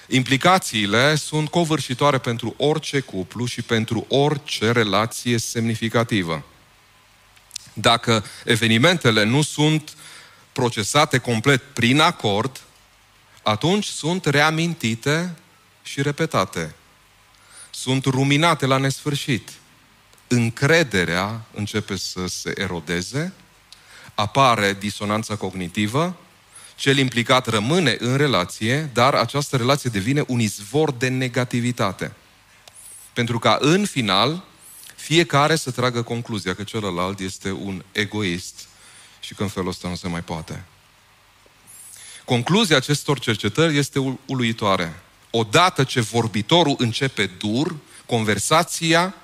Implicațiile 0.08 1.16
sunt 1.16 1.50
covârșitoare 1.50 2.18
pentru 2.18 2.54
orice 2.58 3.00
cuplu 3.00 3.46
și 3.46 3.62
pentru 3.62 4.06
orice 4.10 4.72
relație 4.72 5.38
semnificativă. 5.38 6.44
Dacă 7.74 8.26
evenimentele 8.44 9.24
nu 9.24 9.42
sunt 9.42 9.96
procesate 10.52 11.18
complet 11.18 11.62
prin 11.62 12.00
acord, 12.00 12.62
atunci 13.44 13.86
sunt 13.86 14.26
reamintite 14.26 15.36
și 15.84 16.02
repetate. 16.02 16.76
Sunt 17.70 18.06
ruminate 18.06 18.66
la 18.66 18.78
nesfârșit. 18.78 19.50
Încrederea 20.28 21.42
începe 21.54 21.96
să 21.96 22.28
se 22.28 22.52
erodeze, 22.56 23.34
apare 24.16 24.74
disonanța 24.80 25.36
cognitivă, 25.36 26.16
cel 26.76 26.98
implicat 26.98 27.48
rămâne 27.48 27.96
în 28.00 28.18
relație, 28.18 28.90
dar 28.94 29.14
această 29.14 29.58
relație 29.58 29.90
devine 29.90 30.24
un 30.28 30.40
izvor 30.40 30.92
de 30.92 31.08
negativitate. 31.08 32.12
Pentru 33.14 33.40
ca 33.40 33.58
în 33.62 33.86
final 33.86 34.44
fiecare 34.96 35.56
să 35.56 35.72
tragă 35.72 36.02
concluzia 36.02 36.56
că 36.56 36.64
celălalt 36.64 37.20
este 37.20 37.52
un 37.52 37.84
egoist 37.92 38.68
și 39.22 39.34
că 39.34 39.44
în 39.44 39.50
felul 39.50 39.70
ăsta 39.70 39.88
nu 39.88 39.96
se 39.96 40.08
mai 40.08 40.22
poate. 40.22 40.64
Concluzia 42.26 42.76
acestor 42.76 43.20
cercetări 43.20 43.78
este 43.78 44.18
uluitoare. 44.26 45.02
Odată 45.30 45.84
ce 45.84 46.02
vorbitorul 46.02 46.76
începe 46.78 47.26
dur, 47.26 47.76
conversația, 48.06 49.16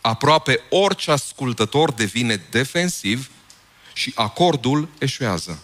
aproape 0.00 0.60
orice 0.70 1.10
ascultător 1.10 1.92
devine 1.92 2.42
defensiv 2.50 3.30
și 3.92 4.12
acordul 4.14 4.88
eșuează. 4.98 5.58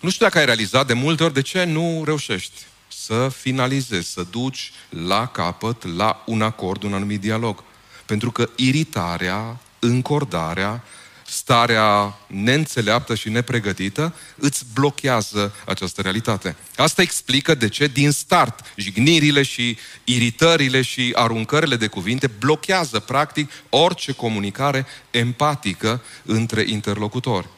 Nu 0.00 0.10
știu 0.10 0.24
dacă 0.24 0.38
ai 0.38 0.44
realizat 0.44 0.86
de 0.86 0.92
multe 0.92 1.24
ori 1.24 1.32
de 1.32 1.42
ce 1.42 1.64
nu 1.64 2.02
reușești 2.04 2.62
să 2.88 3.28
finalizezi, 3.28 4.12
să 4.12 4.22
duci 4.22 4.72
la 4.88 5.26
capăt, 5.26 5.96
la 5.96 6.22
un 6.26 6.42
acord, 6.42 6.82
un 6.82 6.94
anumit 6.94 7.20
dialog. 7.20 7.64
Pentru 8.06 8.30
că 8.30 8.48
iritarea, 8.56 9.60
încordarea, 9.78 10.84
starea 11.32 12.18
neînțeleaptă 12.26 13.14
și 13.14 13.28
nepregătită 13.28 14.14
îți 14.36 14.64
blochează 14.74 15.54
această 15.66 16.00
realitate. 16.00 16.56
Asta 16.76 17.02
explică 17.02 17.54
de 17.54 17.68
ce 17.68 17.86
din 17.86 18.10
start 18.10 18.60
jignirile 18.76 19.42
și 19.42 19.78
iritările 20.04 20.82
și 20.82 21.12
aruncările 21.14 21.76
de 21.76 21.86
cuvinte 21.86 22.26
blochează 22.26 22.98
practic 22.98 23.50
orice 23.68 24.12
comunicare 24.12 24.86
empatică 25.10 26.02
între 26.22 26.64
interlocutori. 26.68 27.48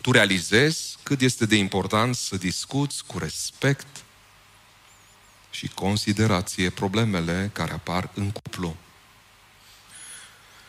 Tu 0.00 0.10
realizezi 0.10 0.96
cât 1.02 1.20
este 1.20 1.46
de 1.46 1.56
important 1.56 2.14
să 2.14 2.36
discuți 2.36 3.04
cu 3.06 3.18
respect 3.18 3.86
și 5.50 5.68
considerație 5.74 6.70
problemele 6.70 7.50
care 7.52 7.72
apar 7.72 8.10
în 8.14 8.30
cuplu. 8.30 8.76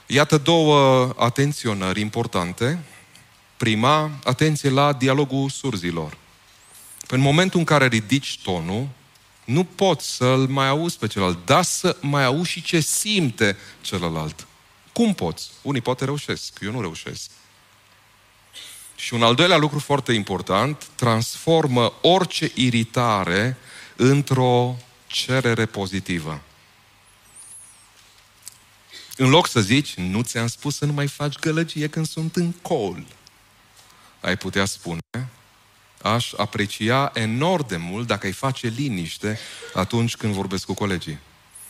Iată 0.08 0.38
două 0.38 1.14
atenționări 1.18 2.00
importante. 2.00 2.84
Prima, 3.58 4.12
atenție 4.24 4.70
la 4.70 4.94
dialogul 4.94 5.50
surzilor. 5.50 6.18
În 7.08 7.20
momentul 7.20 7.60
în 7.60 7.66
care 7.66 7.88
ridici 7.88 8.40
tonul, 8.44 8.88
nu 9.46 9.64
poți 9.64 10.16
să-l 10.16 10.48
mai 10.48 10.68
auzi 10.68 10.98
pe 10.98 11.08
celălalt, 11.08 11.46
dar 11.46 11.64
să 11.64 11.98
mai 12.02 12.26
auzi 12.26 12.50
și 12.50 12.62
ce 12.62 12.80
simte 12.80 13.58
celălalt. 13.82 14.48
Cum 14.94 15.14
poți? 15.14 15.50
Unii 15.62 15.82
poate 15.82 16.06
reușesc, 16.06 16.60
eu 16.62 16.72
nu 16.72 16.82
reușesc. 16.82 17.30
Și 18.96 19.14
un 19.14 19.24
al 19.24 19.36
doilea 19.36 19.58
lucru 19.58 19.80
foarte 19.80 20.14
important, 20.14 20.88
transformă 20.96 21.94
orice 22.02 22.52
iritare 22.54 23.58
într-o 23.96 24.76
cerere 25.08 25.66
pozitivă. 25.66 26.42
În 29.18 29.30
loc 29.30 29.48
să 29.48 29.62
zici, 29.62 29.94
nu 29.94 30.22
ți-am 30.22 30.48
spus 30.48 30.76
să 30.78 30.86
nu 30.86 30.94
mai 30.94 31.08
faci 31.08 31.40
gălăgie 31.40 31.88
când 31.88 32.08
sunt 32.08 32.36
în 32.36 32.52
col. 32.52 33.06
Ai 34.22 34.38
putea 34.38 34.66
spune, 34.66 35.02
aș 36.02 36.34
aprecia 36.38 37.12
enorm 37.14 37.68
de 37.68 37.78
mult 37.78 38.08
dacă 38.08 38.26
ai 38.26 38.32
face 38.32 38.68
liniște 38.68 39.40
atunci 39.74 40.16
când 40.16 40.34
vorbesc 40.34 40.66
cu 40.66 40.74
colegii. 40.74 41.20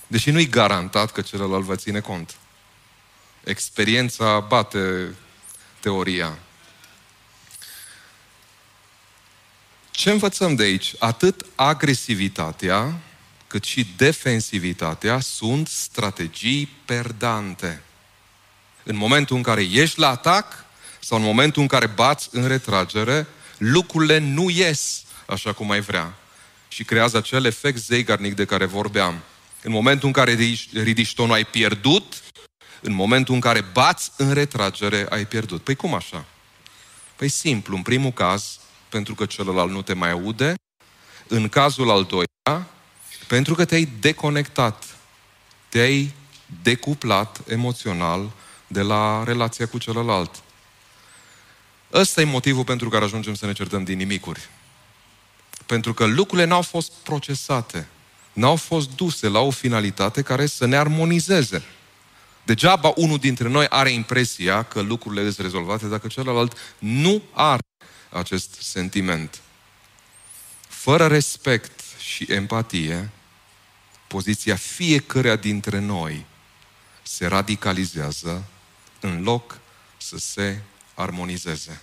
Deși 0.08 0.32
nu-i 0.32 0.50
garantat 0.50 1.12
că 1.12 1.22
celălalt 1.22 1.64
va 1.64 1.76
ține 1.76 2.00
cont. 2.00 2.36
Experiența 3.44 4.40
bate 4.40 5.16
teoria. 5.80 6.38
Ce 9.92 10.12
învățăm 10.12 10.56
de 10.56 10.64
aici? 10.64 10.94
Atât 11.00 11.46
agresivitatea, 11.56 13.00
cât 13.53 13.63
și 13.63 13.88
defensivitatea 13.98 15.19
sunt 15.19 15.67
strategii 15.67 16.69
perdante. 16.86 17.83
În 18.83 18.95
momentul 18.95 19.36
în 19.36 19.41
care 19.41 19.62
ești 19.62 20.00
la 20.00 20.10
atac 20.10 20.65
sau 21.00 21.17
în 21.17 21.24
momentul 21.24 21.62
în 21.62 21.67
care 21.67 21.88
bați 21.88 22.29
în 22.31 22.48
retragere, 22.48 23.27
lucrurile 23.57 24.17
nu 24.17 24.50
ies 24.50 25.03
așa 25.25 25.53
cum 25.53 25.72
ai 25.72 25.81
vrea. 25.81 26.13
Și 26.67 26.83
creează 26.83 27.17
acel 27.17 27.45
efect 27.45 27.77
zeigarnic 27.77 28.36
de 28.36 28.45
care 28.45 28.65
vorbeam. 28.65 29.19
În 29.62 29.72
momentul 29.72 30.07
în 30.07 30.13
care 30.13 30.33
ridici, 30.33 30.69
ridici 30.74 31.13
tonul, 31.13 31.33
ai 31.33 31.45
pierdut. 31.45 32.22
În 32.81 32.93
momentul 32.93 33.33
în 33.33 33.39
care 33.39 33.62
bați 33.62 34.12
în 34.17 34.33
retragere, 34.33 35.05
ai 35.10 35.25
pierdut. 35.25 35.63
Păi 35.63 35.75
cum 35.75 35.93
așa? 35.93 36.25
Păi 37.15 37.29
simplu, 37.29 37.75
în 37.75 37.81
primul 37.81 38.12
caz, 38.12 38.60
pentru 38.89 39.15
că 39.15 39.25
celălalt 39.25 39.72
nu 39.72 39.81
te 39.81 39.93
mai 39.93 40.12
aude. 40.12 40.53
În 41.27 41.50
cazul 41.50 41.89
al 41.89 42.03
doilea, 42.03 42.67
pentru 43.27 43.56
că 43.56 43.65
te-ai 43.65 43.89
deconectat, 44.00 44.98
te-ai 45.70 46.13
decuplat 46.63 47.42
emoțional 47.48 48.32
de 48.68 48.82
la 48.82 49.24
relația 49.24 49.68
cu 49.68 49.77
celălalt. 49.77 50.44
Ăsta 51.94 52.22
e 52.22 52.24
motivul 52.24 52.63
pentru 52.63 52.89
care 52.89 53.03
ajungem 53.03 53.34
să 53.34 53.46
ne 53.46 53.53
certăm 53.53 53.84
din 53.84 53.98
nimicuri. 53.98 54.50
Pentru 55.65 55.94
că 55.94 56.06
lucrurile 56.06 56.48
n-au 56.48 56.62
fost 56.62 56.92
procesate, 56.92 57.88
n-au 58.34 58.56
fost 58.56 58.96
duse 58.96 59.27
la 59.27 59.39
o 59.39 59.50
finalitate 59.50 60.22
care 60.22 60.46
să 60.46 60.65
ne 60.65 60.77
armonizeze. 60.77 61.63
Degeaba 62.46 62.94
unul 62.96 63.18
dintre 63.18 63.48
noi 63.48 63.65
are 63.70 63.89
impresia 63.89 64.63
că 64.63 64.82
lucrurile 64.82 65.22
sunt 65.22 65.38
rezolvate 65.38 65.86
dacă 65.86 66.08
celălalt 66.08 66.58
nu 66.80 67.22
are 67.32 67.62
acest 68.10 68.56
sentiment. 68.62 69.42
Fără 70.68 71.08
respect 71.08 71.83
și 72.03 72.25
empatie, 72.29 73.10
poziția 74.07 74.55
fiecăruia 74.55 75.36
dintre 75.36 75.79
noi 75.79 76.25
se 77.01 77.25
radicalizează 77.25 78.43
în 79.00 79.24
loc 79.24 79.57
să 79.98 80.17
se 80.17 80.62
armonizeze. 80.93 81.81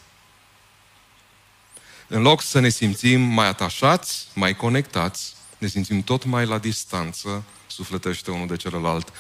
În 2.06 2.22
loc 2.22 2.42
să 2.42 2.58
ne 2.58 2.68
simțim 2.68 3.20
mai 3.20 3.46
atașați, 3.46 4.26
mai 4.34 4.56
conectați, 4.56 5.34
ne 5.58 5.66
simțim 5.66 6.02
tot 6.02 6.24
mai 6.24 6.46
la 6.46 6.58
distanță, 6.58 7.44
sufletește 7.66 8.30
unul 8.30 8.46
de 8.46 8.56
celălalt. 8.56 9.12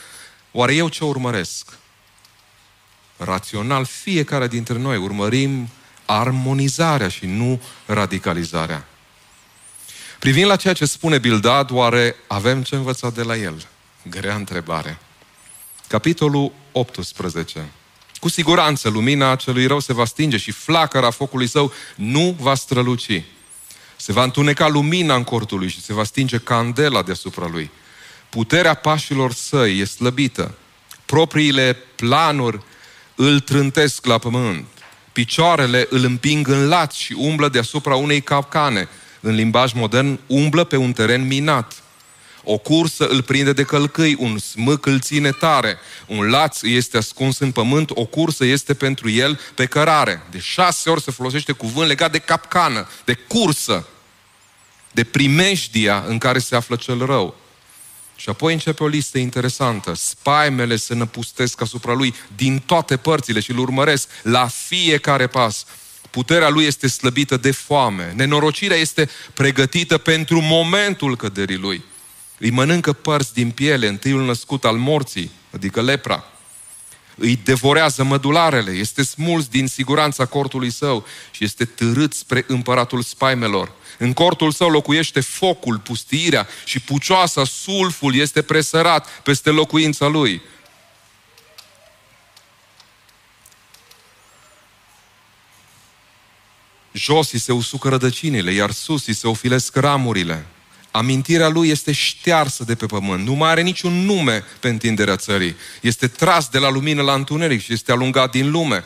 Oare 0.52 0.74
eu 0.74 0.88
ce 0.88 1.04
urmăresc? 1.04 1.78
Rațional, 3.16 3.84
fiecare 3.84 4.48
dintre 4.48 4.78
noi 4.78 4.96
urmărim 4.96 5.68
armonizarea 6.04 7.08
și 7.08 7.26
nu 7.26 7.62
radicalizarea. 7.86 8.84
Privind 10.20 10.46
la 10.46 10.56
ceea 10.56 10.74
ce 10.74 10.84
spune 10.84 11.18
Bildad, 11.18 11.70
oare 11.70 12.16
avem 12.26 12.62
ce 12.62 12.74
învăța 12.74 13.10
de 13.10 13.22
la 13.22 13.36
el? 13.36 13.66
Grea 14.10 14.34
întrebare. 14.34 14.98
Capitolul 15.88 16.52
18. 16.72 17.68
Cu 18.18 18.28
siguranță 18.28 18.88
lumina 18.88 19.36
celui 19.36 19.66
rău 19.66 19.78
se 19.78 19.92
va 19.92 20.04
stinge 20.04 20.36
și 20.36 20.50
flacăra 20.50 21.10
focului 21.10 21.46
său 21.46 21.72
nu 21.94 22.36
va 22.40 22.54
străluci. 22.54 23.22
Se 23.96 24.12
va 24.12 24.22
întuneca 24.22 24.68
lumina 24.68 25.14
în 25.14 25.24
cortul 25.24 25.58
lui 25.58 25.68
și 25.68 25.82
se 25.82 25.92
va 25.92 26.04
stinge 26.04 26.38
candela 26.38 27.02
deasupra 27.02 27.46
lui. 27.46 27.70
Puterea 28.28 28.74
pașilor 28.74 29.32
săi 29.32 29.78
e 29.78 29.84
slăbită. 29.84 30.54
Propriile 31.06 31.76
planuri 31.96 32.62
îl 33.14 33.40
trântesc 33.40 34.06
la 34.06 34.18
pământ. 34.18 34.66
Picioarele 35.12 35.86
îl 35.90 36.04
împing 36.04 36.48
în 36.48 36.68
lat 36.68 36.92
și 36.92 37.12
umblă 37.18 37.48
deasupra 37.48 37.94
unei 37.94 38.20
capcane. 38.20 38.88
În 39.20 39.34
limbaj 39.34 39.72
modern, 39.72 40.20
umblă 40.26 40.64
pe 40.64 40.76
un 40.76 40.92
teren 40.92 41.26
minat. 41.26 41.82
O 42.44 42.58
cursă 42.58 43.06
îl 43.06 43.22
prinde 43.22 43.52
de 43.52 43.62
călcâi, 43.62 44.16
un 44.18 44.38
smâc 44.38 44.86
îl 44.86 45.00
ține 45.00 45.30
tare, 45.30 45.78
un 46.06 46.30
laț 46.30 46.62
este 46.62 46.96
ascuns 46.96 47.38
în 47.38 47.52
pământ, 47.52 47.90
o 47.94 48.04
cursă 48.04 48.44
este 48.44 48.74
pentru 48.74 49.10
el 49.10 49.40
pe 49.54 49.66
cărare. 49.66 50.22
De 50.30 50.38
șase 50.38 50.90
ori 50.90 51.02
se 51.02 51.10
folosește 51.10 51.52
cuvânt 51.52 51.88
legat 51.88 52.12
de 52.12 52.18
capcană, 52.18 52.88
de 53.04 53.14
cursă, 53.14 53.86
de 54.92 55.04
primejdia 55.04 56.04
în 56.06 56.18
care 56.18 56.38
se 56.38 56.56
află 56.56 56.76
cel 56.76 57.06
rău. 57.06 57.34
Și 58.16 58.28
apoi 58.28 58.52
începe 58.52 58.82
o 58.82 58.86
listă 58.86 59.18
interesantă. 59.18 59.94
Spaimele 59.94 60.76
se 60.76 60.94
năpustesc 60.94 61.60
asupra 61.60 61.92
lui 61.92 62.14
din 62.36 62.58
toate 62.58 62.96
părțile 62.96 63.40
și 63.40 63.50
îl 63.50 63.58
urmăresc 63.58 64.08
la 64.22 64.46
fiecare 64.46 65.26
pas. 65.26 65.66
Puterea 66.10 66.48
lui 66.48 66.64
este 66.64 66.88
slăbită 66.88 67.36
de 67.36 67.50
foame. 67.50 68.12
Nenorocirea 68.16 68.76
este 68.76 69.08
pregătită 69.34 69.98
pentru 69.98 70.40
momentul 70.40 71.16
căderii 71.16 71.56
lui. 71.56 71.84
Îi 72.38 72.50
mănâncă 72.50 72.92
părți 72.92 73.34
din 73.34 73.50
piele, 73.50 73.88
întâiul 73.88 74.24
născut 74.24 74.64
al 74.64 74.76
morții, 74.76 75.30
adică 75.54 75.82
lepra. 75.82 76.24
Îi 77.16 77.40
devorează 77.44 78.04
mădularele, 78.04 78.70
este 78.70 79.02
smuls 79.02 79.46
din 79.46 79.66
siguranța 79.66 80.24
cortului 80.24 80.70
său 80.70 81.06
și 81.30 81.44
este 81.44 81.64
târât 81.64 82.12
spre 82.12 82.44
împăratul 82.46 83.02
spaimelor. 83.02 83.72
În 83.98 84.12
cortul 84.12 84.52
său 84.52 84.68
locuiește 84.68 85.20
focul, 85.20 85.78
pustiirea 85.78 86.48
și 86.64 86.80
pucioasa, 86.80 87.44
sulful 87.44 88.14
este 88.14 88.42
presărat 88.42 89.08
peste 89.22 89.50
locuința 89.50 90.06
lui. 90.06 90.42
Jos 96.92 97.32
îi 97.32 97.38
se 97.38 97.52
usucă 97.52 97.88
rădăcinile, 97.88 98.52
iar 98.52 98.70
sus 98.70 99.06
îi 99.06 99.14
se 99.14 99.26
ofilesc 99.26 99.76
ramurile. 99.76 100.46
Amintirea 100.90 101.48
lui 101.48 101.68
este 101.68 101.92
ștearsă 101.92 102.64
de 102.64 102.74
pe 102.74 102.86
pământ. 102.86 103.26
Nu 103.26 103.34
mai 103.34 103.50
are 103.50 103.62
niciun 103.62 103.92
nume 103.92 104.44
pe 104.60 104.68
întinderea 104.68 105.16
țării. 105.16 105.56
Este 105.80 106.06
tras 106.06 106.48
de 106.48 106.58
la 106.58 106.70
lumină 106.70 107.02
la 107.02 107.14
întuneric 107.14 107.62
și 107.62 107.72
este 107.72 107.92
alungat 107.92 108.30
din 108.30 108.50
lume. 108.50 108.84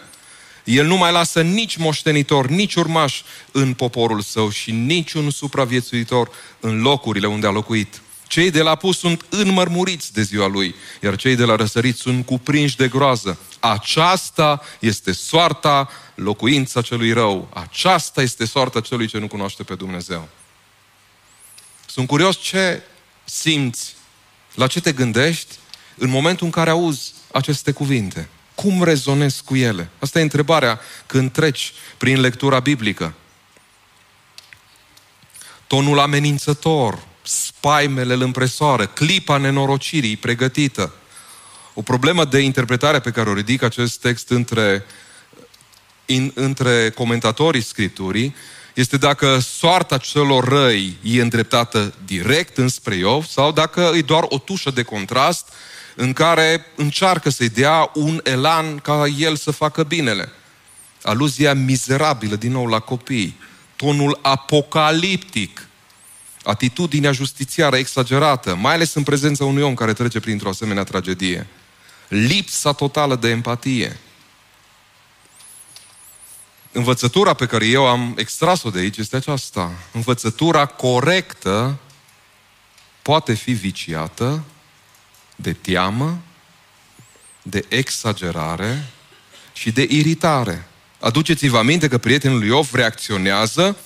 El 0.65 0.87
nu 0.87 0.97
mai 0.97 1.13
lasă 1.13 1.43
nici 1.43 1.77
moștenitor, 1.77 2.47
nici 2.47 2.75
urmaș 2.75 3.23
în 3.53 3.75
poporul 3.75 4.21
său 4.21 4.51
și 4.51 4.71
niciun 4.71 5.31
supraviețuitor 5.31 6.31
în 6.61 6.81
locurile 6.81 7.27
unde 7.27 7.47
a 7.47 7.51
locuit. 7.51 8.01
Cei 8.35 8.51
de 8.51 8.63
la 8.63 8.75
pus 8.75 8.99
sunt 8.99 9.25
înmărmuriți 9.29 10.13
de 10.13 10.23
ziua 10.23 10.47
lui, 10.47 10.75
iar 11.03 11.17
cei 11.17 11.37
de 11.37 11.45
la 11.45 11.57
răsărit 11.57 11.97
sunt 11.97 12.27
cuprinși 12.27 12.77
de 12.77 12.89
groază. 12.89 13.39
Aceasta 13.61 14.63
este 14.79 15.13
soarta 15.13 15.91
locuința 16.15 16.83
celui 16.83 17.13
rău. 17.13 17.49
Aceasta 17.53 18.23
este 18.23 18.45
soarta 18.47 18.81
celui 18.81 19.07
ce 19.07 19.19
nu 19.19 19.27
cunoaște 19.27 19.63
pe 19.63 19.75
Dumnezeu. 19.75 20.29
Sunt 21.87 22.07
curios 22.07 22.41
ce 22.41 22.83
simți, 23.25 23.95
la 24.55 24.67
ce 24.67 24.81
te 24.81 24.93
gândești 24.93 25.55
în 25.97 26.11
momentul 26.11 26.47
în 26.47 26.53
care 26.53 26.71
auzi 26.71 27.13
aceste 27.33 27.73
cuvinte. 27.73 28.29
Cum 28.55 28.83
rezonezi 28.83 29.43
cu 29.45 29.57
ele? 29.57 29.89
Asta 29.99 30.19
e 30.19 30.23
întrebarea 30.23 30.81
când 31.07 31.33
treci 31.33 31.73
prin 31.99 32.21
lectura 32.21 32.61
biblică. 32.61 33.15
Tonul 35.67 35.99
amenințător, 35.99 37.13
spaimele 37.25 38.15
îl 38.15 38.23
împresoară, 38.23 38.87
clipa 38.87 39.37
nenorocirii 39.37 40.17
pregătită. 40.17 40.93
O 41.75 41.83
problemă 41.83 42.25
de 42.25 42.39
interpretare 42.39 43.01
pe 43.01 43.11
care 43.11 43.31
o 43.31 43.35
ridic 43.35 43.63
acest 43.63 44.01
text 44.01 44.31
între, 44.31 44.85
in, 46.07 46.33
între 46.35 46.91
comentatorii 46.91 47.63
Scripturii 47.63 48.35
este 48.75 48.97
dacă 48.97 49.39
soarta 49.39 49.99
celor 49.99 50.45
răi 50.45 50.97
e 51.03 51.21
îndreptată 51.21 51.95
direct 52.05 52.59
înspre 52.59 52.95
Iov 52.95 53.27
sau 53.27 53.53
dacă 53.53 53.93
e 53.95 54.01
doar 54.01 54.25
o 54.29 54.39
tușă 54.39 54.71
de 54.71 54.83
contrast 54.83 55.53
în 55.97 56.13
care 56.13 56.67
încearcă 56.77 57.31
să-i 57.31 57.49
dea 57.49 57.91
un 57.95 58.21
elan 58.23 58.77
ca 58.77 59.05
el 59.19 59.37
să 59.37 59.51
facă 59.51 59.83
binele. 59.83 60.33
Aluzia 61.03 61.55
mizerabilă 61.55 62.37
din 62.37 62.53
nou 62.53 62.67
la 62.67 62.79
copii, 62.79 63.41
tonul 63.77 64.19
apocaliptic, 64.23 65.67
atitudinea 66.45 67.13
justițiară 67.13 67.77
exagerată, 67.77 68.55
mai 68.55 68.75
ales 68.75 68.95
în 68.95 69.03
prezența 69.03 69.45
unui 69.45 69.63
om 69.63 69.75
care 69.75 69.93
trece 69.93 70.21
printr-o 70.21 70.49
asemenea 70.49 70.85
tragedie. 70.85 71.47
Lipsa 72.09 72.73
totală 72.73 73.17
de 73.17 73.29
empatie. 73.29 73.99
Învățătura 76.73 77.35
pe 77.35 77.47
care 77.47 77.67
eu 77.67 77.87
am 77.87 78.15
extras-o 78.17 78.71
de 78.71 78.79
aici 78.79 78.97
este 78.97 79.17
aceasta. 79.17 79.73
Învățătura 79.93 80.67
corectă 80.67 81.79
poate 83.03 83.35
fi 83.35 83.53
viciată 83.53 84.45
de 85.37 85.53
teamă, 85.53 86.19
de 87.43 87.65
exagerare 87.69 88.87
și 89.53 89.73
de 89.73 89.87
iritare. 89.91 90.69
Aduceți-vă 91.01 91.59
aminte 91.59 91.89
că 91.89 91.99
prietenul 91.99 92.39
lui 92.39 92.49
Iov 92.49 92.75
reacționează 92.75 93.77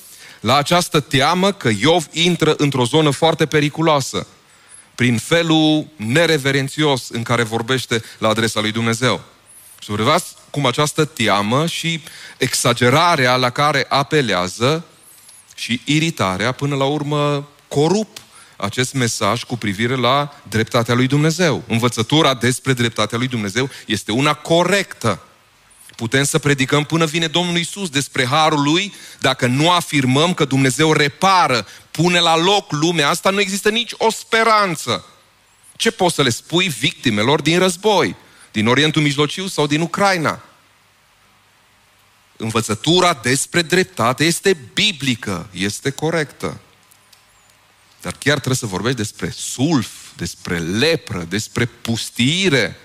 la 0.40 0.56
această 0.56 1.00
teamă 1.00 1.52
că 1.52 1.68
Iov 1.80 2.06
intră 2.12 2.54
într-o 2.56 2.84
zonă 2.84 3.10
foarte 3.10 3.46
periculoasă 3.46 4.26
prin 4.94 5.18
felul 5.18 5.86
nereverențios 5.96 7.08
în 7.08 7.22
care 7.22 7.42
vorbește 7.42 8.02
la 8.18 8.28
adresa 8.28 8.60
lui 8.60 8.72
Dumnezeu. 8.72 9.20
Și 9.78 9.90
observați 9.90 10.34
cum 10.50 10.66
această 10.66 11.04
teamă 11.04 11.66
și 11.66 12.02
exagerarea 12.36 13.36
la 13.36 13.50
care 13.50 13.86
apelează 13.88 14.84
și 15.54 15.80
iritarea 15.84 16.52
până 16.52 16.76
la 16.76 16.84
urmă 16.84 17.48
corup 17.68 18.18
acest 18.56 18.92
mesaj 18.92 19.42
cu 19.42 19.56
privire 19.56 19.94
la 19.94 20.40
dreptatea 20.48 20.94
lui 20.94 21.06
Dumnezeu. 21.06 21.62
Învățătura 21.66 22.34
despre 22.34 22.72
dreptatea 22.72 23.18
lui 23.18 23.28
Dumnezeu 23.28 23.70
este 23.86 24.12
una 24.12 24.34
corectă. 24.34 25.22
Putem 25.98 26.24
să 26.24 26.38
predicăm 26.38 26.84
până 26.84 27.04
vine 27.04 27.26
Domnul 27.26 27.56
Isus 27.56 27.88
despre 27.88 28.26
harul 28.26 28.62
lui, 28.62 28.94
dacă 29.20 29.46
nu 29.46 29.70
afirmăm 29.70 30.34
că 30.34 30.44
Dumnezeu 30.44 30.92
repară, 30.92 31.66
pune 31.90 32.18
la 32.18 32.36
loc 32.36 32.72
lumea 32.72 33.08
asta, 33.08 33.30
nu 33.30 33.40
există 33.40 33.68
nici 33.68 33.92
o 33.96 34.10
speranță. 34.10 35.04
Ce 35.76 35.90
poți 35.90 36.14
să 36.14 36.22
le 36.22 36.30
spui 36.30 36.68
victimelor 36.68 37.40
din 37.40 37.58
război, 37.58 38.16
din 38.52 38.66
Orientul 38.66 39.02
Mijlociu 39.02 39.46
sau 39.46 39.66
din 39.66 39.80
Ucraina? 39.80 40.42
Învățătura 42.36 43.14
despre 43.22 43.62
dreptate 43.62 44.24
este 44.24 44.56
biblică, 44.74 45.48
este 45.52 45.90
corectă. 45.90 46.60
Dar 48.00 48.12
chiar 48.12 48.34
trebuie 48.34 48.56
să 48.56 48.66
vorbești 48.66 48.96
despre 48.96 49.30
sulf, 49.36 49.88
despre 50.16 50.58
lepră, 50.58 51.24
despre 51.28 51.64
pustiire. 51.64 52.76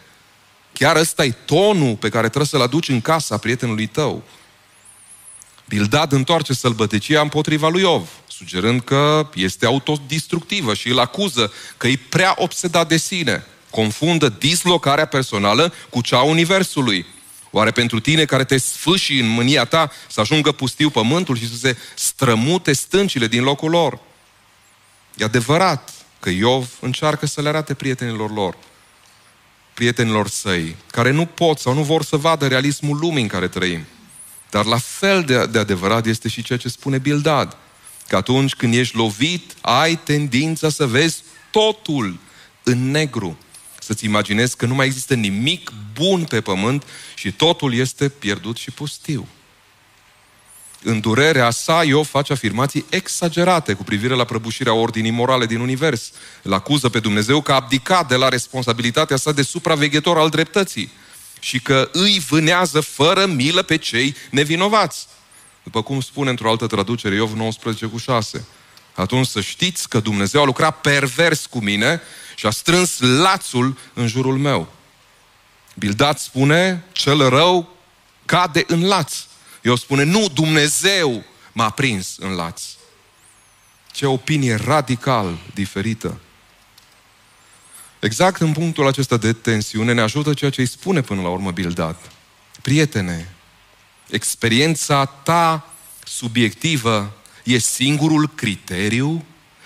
Chiar 0.73 0.95
ăsta 0.95 1.25
e 1.25 1.31
tonul 1.45 1.95
pe 1.95 2.09
care 2.09 2.27
trebuie 2.27 2.47
să-l 2.47 2.61
aduci 2.61 2.89
în 2.89 3.01
casa 3.01 3.37
prietenului 3.37 3.87
tău. 3.87 4.23
Bildad 5.67 6.11
întoarce 6.11 6.53
sălbăticia 6.53 7.21
împotriva 7.21 7.69
lui 7.69 7.81
Iov, 7.81 8.09
sugerând 8.27 8.81
că 8.81 9.29
este 9.33 9.65
autodistructivă 9.65 10.73
și 10.73 10.89
îl 10.89 10.99
acuză 10.99 11.53
că 11.77 11.87
e 11.87 11.99
prea 12.09 12.33
obsedat 12.37 12.87
de 12.87 12.97
sine. 12.97 13.45
Confundă 13.69 14.29
dislocarea 14.29 15.05
personală 15.05 15.73
cu 15.89 16.01
cea 16.01 16.17
a 16.17 16.23
Universului. 16.23 17.05
Oare 17.51 17.71
pentru 17.71 17.99
tine 17.99 18.25
care 18.25 18.43
te 18.43 18.57
sfâși 18.57 19.19
în 19.19 19.27
mânia 19.27 19.65
ta 19.65 19.91
să 20.09 20.19
ajungă 20.19 20.51
pustiu 20.51 20.89
pământul 20.89 21.37
și 21.37 21.49
să 21.49 21.55
se 21.55 21.77
strămute 21.95 22.73
stâncile 22.73 23.27
din 23.27 23.43
locul 23.43 23.69
lor? 23.69 23.99
E 25.17 25.23
adevărat 25.23 25.93
că 26.19 26.29
Iov 26.29 26.69
încearcă 26.79 27.25
să 27.25 27.41
le 27.41 27.47
arate 27.47 27.73
prietenilor 27.73 28.33
lor, 28.33 28.57
prietenilor 29.73 30.27
săi, 30.27 30.75
care 30.91 31.11
nu 31.11 31.25
pot 31.25 31.59
sau 31.59 31.73
nu 31.73 31.83
vor 31.83 32.03
să 32.03 32.17
vadă 32.17 32.47
realismul 32.47 32.97
lumii 32.97 33.21
în 33.21 33.27
care 33.27 33.47
trăim. 33.47 33.85
Dar 34.49 34.65
la 34.65 34.77
fel 34.77 35.23
de, 35.23 35.45
de 35.45 35.59
adevărat 35.59 36.05
este 36.05 36.29
și 36.29 36.43
ceea 36.43 36.59
ce 36.59 36.69
spune 36.69 36.97
Bildad. 36.97 37.57
Că 38.07 38.15
atunci 38.15 38.55
când 38.55 38.73
ești 38.73 38.95
lovit, 38.95 39.53
ai 39.61 39.95
tendința 39.95 40.69
să 40.69 40.87
vezi 40.87 41.23
totul 41.51 42.19
în 42.63 42.91
negru. 42.91 43.37
Să-ți 43.79 44.05
imaginezi 44.05 44.57
că 44.57 44.65
nu 44.65 44.75
mai 44.75 44.85
există 44.85 45.13
nimic 45.13 45.71
bun 45.93 46.23
pe 46.23 46.41
pământ 46.41 46.83
și 47.15 47.31
totul 47.31 47.73
este 47.73 48.09
pierdut 48.09 48.57
și 48.57 48.71
pustiu 48.71 49.27
în 50.83 50.99
durerea 50.99 51.49
sa, 51.49 51.83
Iov 51.83 52.07
face 52.07 52.33
afirmații 52.33 52.85
exagerate 52.89 53.73
cu 53.73 53.83
privire 53.83 54.13
la 54.13 54.23
prăbușirea 54.23 54.73
ordinii 54.73 55.11
morale 55.11 55.45
din 55.45 55.59
univers. 55.59 56.11
Îl 56.41 56.53
acuză 56.53 56.89
pe 56.89 56.99
Dumnezeu 56.99 57.41
că 57.41 57.51
a 57.51 57.55
abdicat 57.55 58.07
de 58.07 58.15
la 58.15 58.29
responsabilitatea 58.29 59.17
sa 59.17 59.31
de 59.31 59.41
supraveghetor 59.41 60.17
al 60.17 60.29
dreptății 60.29 60.91
și 61.39 61.59
că 61.59 61.89
îi 61.91 62.23
vânează 62.29 62.79
fără 62.79 63.25
milă 63.25 63.61
pe 63.61 63.77
cei 63.77 64.15
nevinovați. 64.29 65.07
După 65.63 65.81
cum 65.81 66.01
spune 66.01 66.29
într-o 66.29 66.49
altă 66.49 66.67
traducere, 66.67 67.15
Iov 67.15 67.31
19 67.31 67.85
cu 67.85 67.97
6. 67.97 68.45
Atunci 68.95 69.27
să 69.27 69.41
știți 69.41 69.89
că 69.89 69.99
Dumnezeu 69.99 70.41
a 70.41 70.45
lucrat 70.45 70.81
pervers 70.81 71.45
cu 71.45 71.59
mine 71.59 72.01
și 72.35 72.45
a 72.45 72.49
strâns 72.49 72.99
lațul 72.99 73.77
în 73.93 74.07
jurul 74.07 74.37
meu. 74.37 74.71
Bildat 75.75 76.19
spune, 76.19 76.83
cel 76.91 77.29
rău 77.29 77.77
cade 78.25 78.63
în 78.67 78.87
laț. 78.87 79.15
Eu 79.63 79.75
spune, 79.75 80.03
nu, 80.03 80.27
Dumnezeu 80.27 81.23
m-a 81.51 81.69
prins 81.69 82.15
în 82.19 82.31
laț. 82.31 82.63
Ce 83.91 84.05
opinie 84.05 84.55
radical 84.55 85.37
diferită. 85.53 86.19
Exact 87.99 88.41
în 88.41 88.51
punctul 88.51 88.87
acesta 88.87 89.17
de 89.17 89.33
tensiune 89.33 89.93
ne 89.93 90.01
ajută 90.01 90.33
ceea 90.33 90.51
ce 90.51 90.61
îi 90.61 90.67
spune 90.67 91.01
până 91.01 91.21
la 91.21 91.29
urmă 91.29 91.51
Bildad. 91.51 91.97
Prietene, 92.61 93.35
experiența 94.09 95.05
ta 95.05 95.73
subiectivă 96.03 97.15
e 97.43 97.57
singurul 97.57 98.29
criteriu 98.35 99.25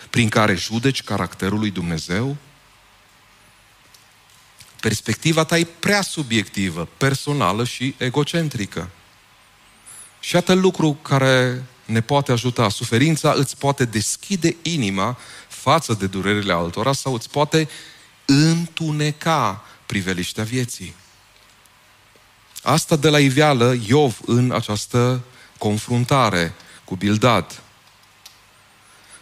prin 0.09 0.29
care 0.29 0.55
judeci 0.55 1.03
caracterul 1.03 1.59
lui 1.59 1.71
Dumnezeu? 1.71 2.37
Perspectiva 4.79 5.43
ta 5.43 5.57
e 5.57 5.67
prea 5.79 6.01
subiectivă, 6.01 6.87
personală 6.97 7.63
și 7.63 7.95
egocentrică. 7.97 8.89
Și 10.27 10.35
iată 10.35 10.53
lucru 10.53 10.93
care 11.01 11.63
ne 11.85 12.01
poate 12.01 12.31
ajuta. 12.31 12.69
Suferința 12.69 13.33
îți 13.35 13.57
poate 13.57 13.85
deschide 13.85 14.55
inima 14.61 15.17
față 15.47 15.93
de 15.93 16.07
durerile 16.07 16.53
altora 16.53 16.93
sau 16.93 17.13
îți 17.13 17.29
poate 17.29 17.69
întuneca 18.25 19.65
priveliștea 19.85 20.43
vieții. 20.43 20.95
Asta 22.63 22.95
de 22.95 23.09
la 23.09 23.19
iveală 23.19 23.77
Iov 23.87 24.19
în 24.25 24.51
această 24.51 25.23
confruntare 25.57 26.53
cu 26.83 26.95
Bildad. 26.95 27.61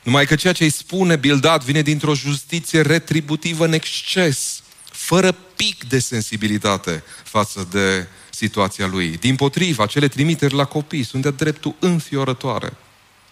Numai 0.03 0.25
că 0.25 0.35
ceea 0.35 0.53
ce 0.53 0.63
îi 0.63 0.69
spune 0.69 1.15
Bildad 1.15 1.63
vine 1.63 1.81
dintr-o 1.81 2.15
justiție 2.15 2.81
retributivă 2.81 3.65
în 3.65 3.73
exces, 3.73 4.61
fără 4.91 5.31
pic 5.31 5.83
de 5.83 5.99
sensibilitate 5.99 7.03
față 7.23 7.67
de 7.71 8.07
situația 8.35 8.87
lui. 8.87 9.17
Din 9.17 9.35
potriva, 9.35 9.83
acele 9.83 10.07
trimiteri 10.07 10.53
la 10.53 10.65
copii 10.65 11.03
sunt 11.03 11.21
de 11.21 11.31
dreptul 11.31 11.75
înfiorătoare. 11.79 12.73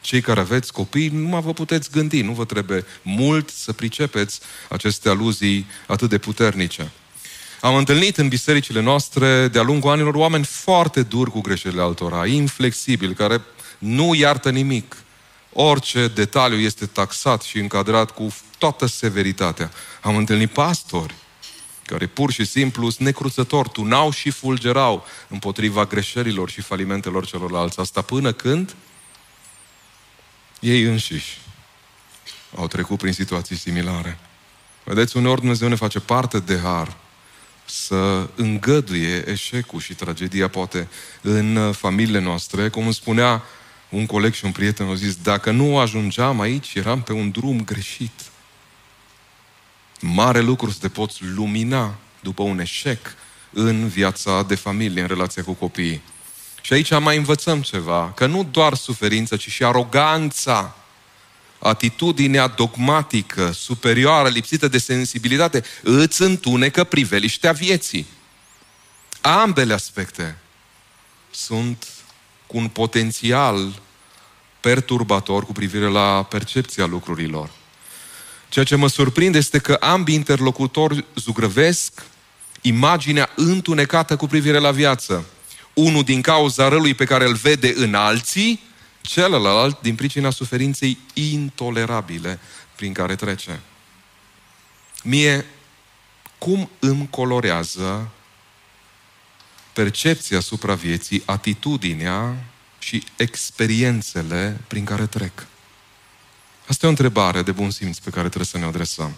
Cei 0.01 0.21
care 0.21 0.39
aveți 0.39 0.73
copii, 0.73 1.07
nu 1.07 1.27
mă 1.27 1.39
vă 1.39 1.53
puteți 1.53 1.91
gândi, 1.91 2.21
nu 2.21 2.31
vă 2.31 2.45
trebuie 2.45 2.85
mult 3.01 3.49
să 3.49 3.73
pricepeți 3.73 4.39
aceste 4.69 5.09
aluzii 5.09 5.67
atât 5.87 6.09
de 6.09 6.17
puternice. 6.17 6.91
Am 7.61 7.75
întâlnit 7.75 8.17
în 8.17 8.27
bisericile 8.27 8.81
noastre 8.81 9.47
de-a 9.47 9.61
lungul 9.61 9.91
anilor 9.91 10.15
oameni 10.15 10.43
foarte 10.43 11.01
duri 11.01 11.31
cu 11.31 11.41
greșelile 11.41 11.81
altora, 11.81 12.25
inflexibili, 12.25 13.13
care 13.13 13.41
nu 13.77 14.13
iartă 14.13 14.49
nimic. 14.49 14.97
Orice 15.53 16.07
detaliu 16.07 16.57
este 16.57 16.85
taxat 16.85 17.41
și 17.41 17.57
încadrat 17.57 18.11
cu 18.11 18.35
toată 18.57 18.85
severitatea. 18.85 19.71
Am 20.01 20.15
întâlnit 20.15 20.49
pastori 20.49 21.13
care 21.85 22.07
pur 22.07 22.31
și 22.31 22.45
simplu 22.45 22.89
sunt 22.89 23.05
necruțători, 23.05 23.69
tunau 23.69 24.11
și 24.11 24.29
fulgerau 24.29 25.05
împotriva 25.27 25.85
greșelilor 25.85 26.49
și 26.49 26.61
falimentelor 26.61 27.25
celorlalți. 27.25 27.79
Asta 27.79 28.01
până 28.01 28.31
când 28.31 28.75
ei 30.59 30.81
înșiși 30.83 31.41
au 32.55 32.67
trecut 32.67 32.97
prin 32.97 33.13
situații 33.13 33.55
similare. 33.55 34.19
Vedeți, 34.83 35.17
uneori 35.17 35.39
Dumnezeu 35.39 35.67
ne 35.67 35.75
face 35.75 35.99
parte 35.99 36.39
de 36.39 36.59
har 36.59 36.97
să 37.65 38.29
îngăduie 38.35 39.23
eșecul 39.27 39.79
și 39.79 39.93
tragedia, 39.93 40.47
poate, 40.47 40.89
în 41.21 41.71
familiile 41.71 42.19
noastre. 42.19 42.69
Cum 42.69 42.83
îmi 42.83 42.93
spunea 42.93 43.43
un 43.89 44.05
coleg 44.05 44.33
și 44.33 44.45
un 44.45 44.51
prieten, 44.51 44.85
au 44.85 44.93
zis, 44.93 45.15
dacă 45.15 45.51
nu 45.51 45.77
ajungeam 45.77 46.39
aici, 46.39 46.73
eram 46.73 47.01
pe 47.01 47.13
un 47.13 47.31
drum 47.31 47.63
greșit 47.63 48.11
mare 50.05 50.39
lucru 50.39 50.69
să 50.69 50.77
te 50.79 50.89
poți 50.89 51.23
lumina 51.23 51.95
după 52.19 52.43
un 52.43 52.59
eșec 52.59 53.15
în 53.49 53.87
viața 53.87 54.43
de 54.43 54.55
familie, 54.55 55.01
în 55.01 55.07
relația 55.07 55.43
cu 55.43 55.53
copiii. 55.53 56.01
Și 56.61 56.73
aici 56.73 56.99
mai 56.99 57.17
învățăm 57.17 57.61
ceva, 57.61 58.11
că 58.15 58.25
nu 58.25 58.43
doar 58.51 58.73
suferința, 58.73 59.37
ci 59.37 59.49
și 59.49 59.63
aroganța, 59.63 60.75
atitudinea 61.59 62.47
dogmatică, 62.47 63.51
superioară, 63.51 64.29
lipsită 64.29 64.67
de 64.67 64.77
sensibilitate, 64.77 65.63
îți 65.81 66.21
întunecă 66.21 66.83
priveliștea 66.83 67.51
vieții. 67.51 68.07
Ambele 69.21 69.73
aspecte 69.73 70.37
sunt 71.31 71.87
cu 72.47 72.57
un 72.57 72.67
potențial 72.67 73.81
perturbator 74.59 75.45
cu 75.45 75.51
privire 75.51 75.87
la 75.87 76.23
percepția 76.23 76.85
lucrurilor. 76.85 77.49
Ceea 78.53 78.65
ce 78.65 78.75
mă 78.75 78.87
surprinde 78.87 79.37
este 79.37 79.59
că 79.59 79.77
ambii 79.79 80.15
interlocutori 80.15 81.05
zugrăvesc 81.15 82.03
imaginea 82.61 83.29
întunecată 83.35 84.15
cu 84.15 84.27
privire 84.27 84.57
la 84.57 84.71
viață. 84.71 85.25
Unul 85.73 86.03
din 86.03 86.21
cauza 86.21 86.67
răului 86.67 86.93
pe 86.93 87.05
care 87.05 87.25
îl 87.25 87.33
vede 87.33 87.73
în 87.75 87.93
alții, 87.93 88.59
celălalt 89.01 89.81
din 89.81 89.95
pricina 89.95 90.29
suferinței 90.29 90.97
intolerabile 91.13 92.39
prin 92.75 92.93
care 92.93 93.15
trece. 93.15 93.59
Mie, 95.03 95.45
cum 96.37 96.69
îmi 96.79 97.07
colorează 97.09 98.09
percepția 99.73 100.37
asupra 100.37 100.73
vieții, 100.73 101.23
atitudinea 101.25 102.45
și 102.79 103.03
experiențele 103.15 104.61
prin 104.67 104.83
care 104.83 105.05
trec. 105.05 105.47
Asta 106.67 106.85
e 106.85 106.87
o 106.87 106.91
întrebare 106.91 107.41
de 107.41 107.51
bun 107.51 107.69
simț 107.71 107.97
pe 107.97 108.09
care 108.09 108.27
trebuie 108.27 108.45
să 108.45 108.57
ne 108.57 108.65
adresăm. 108.65 109.15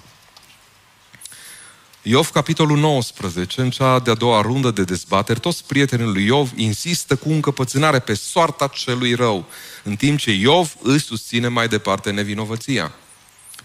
Iov, 2.01 2.29
capitolul 2.29 2.77
19, 2.77 3.61
în 3.61 3.69
cea 3.69 3.99
de-a 3.99 4.13
doua 4.13 4.41
rundă 4.41 4.71
de 4.71 4.83
dezbateri, 4.83 5.39
toți 5.39 5.65
prietenii 5.65 6.05
lui 6.05 6.25
Iov 6.25 6.51
insistă 6.55 7.15
cu 7.15 7.29
încăpățânare 7.29 7.99
pe 7.99 8.13
soarta 8.13 8.67
celui 8.67 9.13
rău, 9.13 9.45
în 9.83 9.95
timp 9.95 10.19
ce 10.19 10.31
Iov 10.31 10.75
îi 10.81 10.99
susține 10.99 11.47
mai 11.47 11.67
departe 11.67 12.11
nevinovăția. 12.11 12.93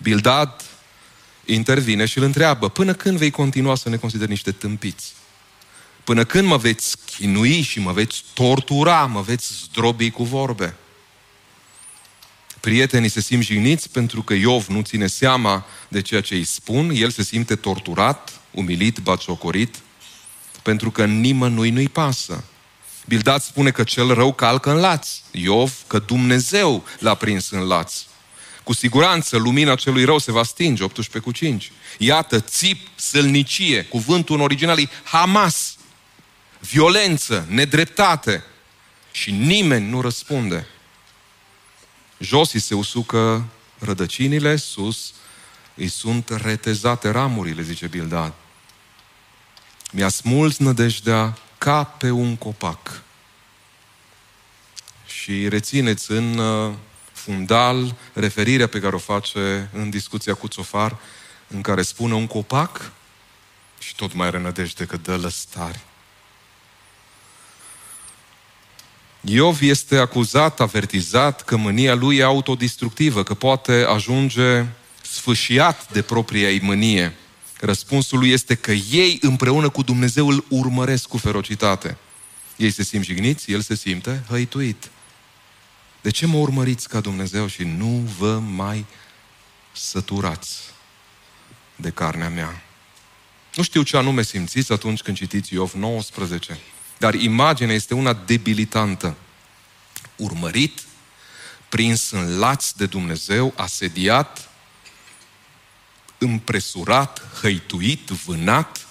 Bildad 0.03 0.65
intervine 1.45 2.07
și 2.07 2.19
îl 2.19 2.25
întreabă, 2.25 2.69
până 2.69 2.95
când 2.95 3.19
vei 3.19 3.31
continua 3.31 3.75
să 3.75 3.89
ne 3.89 3.97
consideri 3.97 4.31
niște 4.31 4.53
tâmpiți? 4.53 5.13
Până 6.05 6.25
când 6.25 6.47
mă 6.47 6.57
veți 6.57 6.97
chinui 7.05 7.61
și 7.61 7.81
mă 7.81 7.93
veți 7.93 8.25
tortura, 8.35 9.07
mă 9.07 9.21
veți 9.21 9.53
zdrobi 9.65 10.11
cu 10.11 10.25
vorbe? 10.25 10.75
Prietenii 12.61 13.09
se 13.09 13.21
simt 13.21 13.43
jigniți 13.43 13.91
pentru 13.91 14.23
că 14.23 14.35
Iov 14.35 14.67
nu 14.67 14.81
ține 14.81 15.07
seama 15.07 15.67
de 15.89 16.03
ceea 16.03 16.21
ce 16.21 16.35
îi 16.35 16.45
spun, 16.45 16.91
el 16.95 17.11
se 17.11 17.23
simte 17.23 17.57
torturat, 17.57 18.41
umilit, 18.51 18.99
batjocorit, 18.99 19.75
pentru 20.63 20.91
că 20.91 21.05
nimănui 21.05 21.71
nu-i 21.71 21.89
pasă. 21.89 22.45
Bildad 23.07 23.43
spune 23.43 23.71
că 23.71 23.83
cel 23.83 24.15
rău 24.15 24.33
calcă 24.33 24.71
în 24.71 24.77
laț, 24.77 25.09
Iov 25.31 25.73
că 25.87 25.99
Dumnezeu 25.99 26.85
l-a 26.99 27.15
prins 27.15 27.51
în 27.51 27.61
laț. 27.61 27.95
Cu 28.65 28.73
siguranță 28.73 29.37
lumina 29.37 29.75
celui 29.75 30.05
rău 30.05 30.19
se 30.19 30.33
va 30.33 30.43
stinge, 30.43 30.83
18 30.83 31.31
cu 31.31 31.37
5. 31.37 31.73
Iată, 31.99 32.41
țip, 32.41 32.89
sălnicie, 32.95 33.83
cuvântul 33.83 34.37
în 34.37 34.43
original 34.43 34.79
e 34.79 34.89
Hamas, 35.05 35.77
violență, 36.59 37.47
nedreptate 37.49 38.45
și 39.11 39.31
nimeni 39.31 39.89
nu 39.89 40.01
răspunde. 40.01 40.67
Jos 42.21 42.53
îi 42.53 42.61
se 42.61 42.75
usucă 42.75 43.45
rădăcinile, 43.79 44.57
sus 44.57 45.13
îi 45.75 45.89
sunt 45.89 46.29
retezate 46.29 47.09
ramurile, 47.09 47.63
zice 47.63 47.87
Bildad. 47.87 48.33
Mi-a 49.93 50.09
smuls 50.09 50.57
nădejdea 50.57 51.39
ca 51.59 51.85
pe 51.85 52.11
un 52.11 52.37
copac. 52.37 53.03
Și 55.07 55.49
rețineți 55.49 56.11
în 56.11 56.39
uh, 56.39 56.75
fundal 57.13 57.97
referirea 58.13 58.67
pe 58.67 58.81
care 58.81 58.95
o 58.95 58.99
face 58.99 59.71
în 59.73 59.91
discuția 59.91 60.35
cu 60.35 60.49
Țofar, 60.49 60.99
în 61.47 61.61
care 61.61 61.83
spune 61.83 62.15
un 62.15 62.27
copac 62.27 62.93
și 63.79 63.95
tot 63.95 64.13
mai 64.13 64.31
renădește 64.31 64.85
că 64.85 64.97
dă 64.97 65.17
lăstari. 65.17 65.81
Iov 69.21 69.61
este 69.61 69.97
acuzat, 69.97 70.61
avertizat 70.61 71.45
că 71.45 71.57
mânia 71.57 71.95
lui 71.95 72.17
e 72.17 72.23
autodistructivă, 72.23 73.23
că 73.23 73.35
poate 73.35 73.85
ajunge 73.89 74.65
sfâșiat 75.03 75.93
de 75.93 76.03
propria 76.03 76.51
ei 76.51 76.61
mânie. 76.61 77.15
Răspunsul 77.61 78.19
lui 78.19 78.31
este 78.31 78.55
că 78.55 78.73
ei 78.73 79.19
împreună 79.23 79.69
cu 79.69 79.83
Dumnezeu 79.83 80.29
îl 80.29 80.45
urmăresc 80.49 81.09
cu 81.09 81.19
ferocitate. 81.19 81.97
Ei 82.57 82.71
se 82.71 82.83
simt 82.83 83.05
jigniți, 83.05 83.53
el 83.53 83.61
se 83.61 83.75
simte 83.75 84.25
hăituit. 84.29 84.91
De 86.01 86.11
ce 86.11 86.27
mă 86.27 86.37
urmăriți 86.37 86.89
ca 86.89 87.01
Dumnezeu 87.01 87.47
și 87.47 87.63
nu 87.63 88.09
vă 88.19 88.39
mai 88.39 88.87
săturați 89.73 90.59
de 91.77 91.91
carnea 91.91 92.29
mea? 92.29 92.63
Nu 93.55 93.63
știu 93.63 93.83
ce 93.83 93.97
anume 93.97 94.23
simțiți 94.23 94.73
atunci 94.73 95.01
când 95.01 95.17
citiți 95.17 95.55
Iov 95.55 95.73
19. 95.73 96.59
Dar 97.01 97.15
imaginea 97.15 97.75
este 97.75 97.95
una 97.95 98.13
debilitantă. 98.13 99.17
Urmărit, 100.17 100.81
prins 101.69 102.11
în 102.11 102.39
laț 102.39 102.71
de 102.71 102.87
Dumnezeu, 102.87 103.53
asediat, 103.57 104.49
împresurat, 106.19 107.23
hăituit, 107.41 108.09
vânat. 108.09 108.87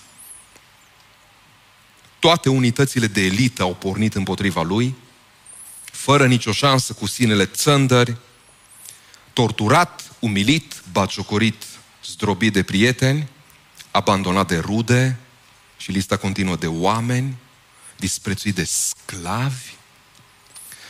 Toate 2.19 2.49
unitățile 2.49 3.07
de 3.07 3.21
elită 3.21 3.61
au 3.61 3.75
pornit 3.75 4.15
împotriva 4.15 4.61
lui, 4.61 4.95
fără 5.83 6.27
nicio 6.27 6.51
șansă 6.51 6.93
cu 6.93 7.05
sinele 7.05 7.45
țândări, 7.45 8.17
torturat, 9.33 10.11
umilit, 10.19 10.83
bagiocorit, 10.91 11.63
zdrobit 12.05 12.53
de 12.53 12.63
prieteni, 12.63 13.27
abandonat 13.91 14.47
de 14.47 14.57
rude 14.57 15.19
și 15.77 15.91
lista 15.91 16.17
continuă 16.17 16.55
de 16.55 16.67
oameni, 16.67 17.37
disprețuit 17.99 18.55
de 18.55 18.63
sclavi, 18.63 19.73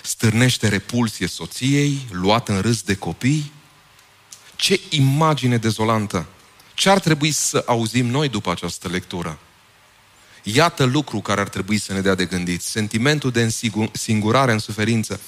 stârnește 0.04 0.68
repulsie 0.68 1.28
soției, 1.28 2.08
luat 2.12 2.50
în 2.50 2.62
râs 2.62 2.82
de 2.82 2.96
copii. 2.96 3.52
Ce 4.56 4.80
imagine 4.90 5.58
dezolantă! 5.58 6.28
Ce 6.74 6.90
ar 6.90 7.00
trebui 7.00 7.32
să 7.32 7.64
auzim 7.66 8.06
noi 8.06 8.30
după 8.30 8.52
această 8.52 8.88
lectură? 8.88 9.40
Iată 10.44 10.84
lucru 10.84 11.20
care 11.20 11.42
ar 11.42 11.50
trebui 11.50 11.78
să 11.78 11.94
ne 11.94 12.02
dea 12.02 12.16
de 12.16 12.26
gândit. 12.26 12.62
Sentimentul 12.62 13.32
de 13.32 13.56
singurare 13.92 14.52
în 14.52 14.60
suferință 14.60 15.20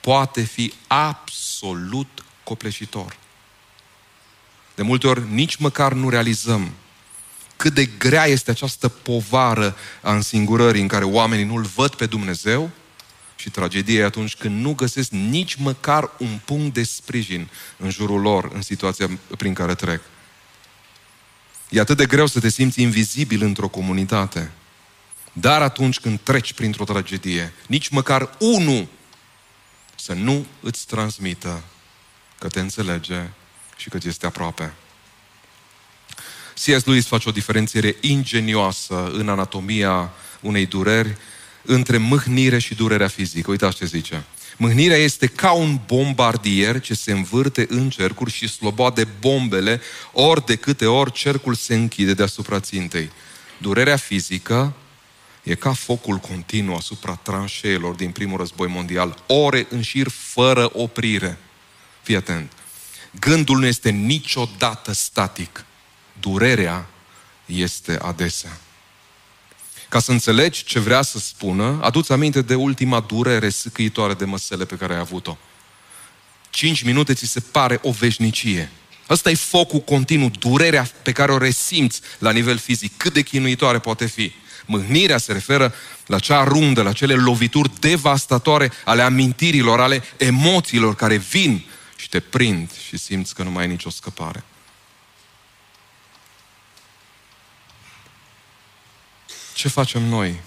poate 0.00 0.42
fi 0.42 0.72
absolut 0.86 2.24
copleșitor. 2.44 3.16
De 4.74 4.82
multe 4.82 5.06
ori 5.06 5.30
nici 5.30 5.56
măcar 5.56 5.92
nu 5.92 6.08
realizăm 6.08 6.72
cât 7.58 7.74
de 7.74 7.84
grea 7.84 8.26
este 8.26 8.50
această 8.50 8.88
povară 8.88 9.76
a 10.02 10.14
însingurării 10.14 10.80
în 10.80 10.88
care 10.88 11.04
oamenii 11.04 11.44
nu-L 11.44 11.62
văd 11.62 11.94
pe 11.94 12.06
Dumnezeu 12.06 12.70
și 13.36 13.50
tragedie 13.50 14.04
atunci 14.04 14.36
când 14.36 14.60
nu 14.60 14.74
găsesc 14.74 15.10
nici 15.10 15.54
măcar 15.54 16.10
un 16.18 16.40
punct 16.44 16.74
de 16.74 16.82
sprijin 16.82 17.48
în 17.76 17.90
jurul 17.90 18.20
lor, 18.20 18.50
în 18.54 18.62
situația 18.62 19.18
prin 19.38 19.54
care 19.54 19.74
trec. 19.74 20.00
E 21.68 21.80
atât 21.80 21.96
de 21.96 22.06
greu 22.06 22.26
să 22.26 22.40
te 22.40 22.48
simți 22.48 22.82
invizibil 22.82 23.42
într-o 23.42 23.68
comunitate. 23.68 24.50
Dar 25.32 25.62
atunci 25.62 26.00
când 26.00 26.20
treci 26.22 26.52
printr-o 26.52 26.84
tragedie, 26.84 27.52
nici 27.66 27.88
măcar 27.88 28.30
unul 28.38 28.88
să 29.96 30.12
nu 30.12 30.46
îți 30.60 30.86
transmită 30.86 31.62
că 32.38 32.48
te 32.48 32.60
înțelege 32.60 33.28
și 33.76 33.88
că 33.88 33.98
ți 33.98 34.08
este 34.08 34.26
aproape. 34.26 34.72
C.S. 36.58 36.84
Lewis 36.84 37.06
face 37.06 37.28
o 37.28 37.32
diferențiere 37.32 37.96
ingenioasă 38.00 39.10
în 39.14 39.28
anatomia 39.28 40.12
unei 40.40 40.66
dureri 40.66 41.16
între 41.62 41.96
mâhnire 41.96 42.58
și 42.58 42.74
durerea 42.74 43.08
fizică. 43.08 43.50
Uitați 43.50 43.76
ce 43.76 43.84
zice. 43.84 44.24
Mâhnirea 44.56 44.96
este 44.96 45.26
ca 45.26 45.52
un 45.52 45.78
bombardier 45.86 46.80
ce 46.80 46.94
se 46.94 47.12
învârte 47.12 47.66
în 47.68 47.90
cercuri 47.90 48.30
și 48.30 48.48
sloboade 48.48 49.08
bombele 49.20 49.80
ori 50.12 50.46
de 50.46 50.56
câte 50.56 50.86
ori 50.86 51.12
cercul 51.12 51.54
se 51.54 51.74
închide 51.74 52.14
deasupra 52.14 52.60
țintei. 52.60 53.10
Durerea 53.58 53.96
fizică 53.96 54.74
e 55.42 55.54
ca 55.54 55.72
focul 55.72 56.16
continuu 56.16 56.74
asupra 56.74 57.14
tranșeelor 57.14 57.94
din 57.94 58.10
primul 58.10 58.38
război 58.38 58.68
mondial, 58.68 59.16
ore 59.26 59.66
în 59.70 59.82
șir 59.82 60.08
fără 60.08 60.70
oprire. 60.72 61.38
Fii 62.02 62.16
atent. 62.16 62.52
Gândul 63.20 63.58
nu 63.58 63.66
este 63.66 63.90
niciodată 63.90 64.92
static 64.92 65.64
durerea 66.20 66.86
este 67.46 67.98
adesea. 68.02 68.58
Ca 69.88 69.98
să 69.98 70.10
înțelegi 70.10 70.64
ce 70.64 70.78
vrea 70.78 71.02
să 71.02 71.18
spună, 71.18 71.78
aduți 71.82 72.12
aminte 72.12 72.42
de 72.42 72.54
ultima 72.54 73.00
durere 73.00 73.48
sâcâitoare 73.48 74.14
de 74.14 74.24
măsele 74.24 74.64
pe 74.64 74.76
care 74.76 74.94
ai 74.94 74.98
avut-o. 74.98 75.36
Cinci 76.50 76.82
minute 76.82 77.14
ți 77.14 77.26
se 77.26 77.40
pare 77.40 77.78
o 77.82 77.90
veșnicie. 77.90 78.70
Ăsta 79.10 79.30
e 79.30 79.34
focul 79.34 79.80
continuu, 79.80 80.30
durerea 80.38 80.90
pe 81.02 81.12
care 81.12 81.32
o 81.32 81.38
resimți 81.38 82.00
la 82.18 82.30
nivel 82.30 82.58
fizic. 82.58 82.96
Cât 82.96 83.12
de 83.12 83.22
chinuitoare 83.22 83.78
poate 83.78 84.06
fi. 84.06 84.32
Mâhnirea 84.66 85.18
se 85.18 85.32
referă 85.32 85.74
la 86.06 86.18
cea 86.18 86.44
rundă, 86.44 86.82
la 86.82 86.92
cele 86.92 87.14
lovituri 87.14 87.80
devastatoare 87.80 88.72
ale 88.84 89.02
amintirilor, 89.02 89.80
ale 89.80 90.02
emoțiilor 90.16 90.94
care 90.94 91.16
vin 91.16 91.64
și 91.96 92.08
te 92.08 92.20
prind 92.20 92.70
și 92.86 92.98
simți 92.98 93.34
că 93.34 93.42
nu 93.42 93.50
mai 93.50 93.62
ai 93.62 93.68
nicio 93.68 93.90
scăpare. 93.90 94.44
Ce 99.58 99.68
facem 99.68 100.02
noi 100.02 100.40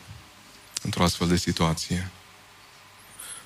într-o 0.81 1.03
astfel 1.03 1.27
de 1.27 1.35
situație? 1.35 2.09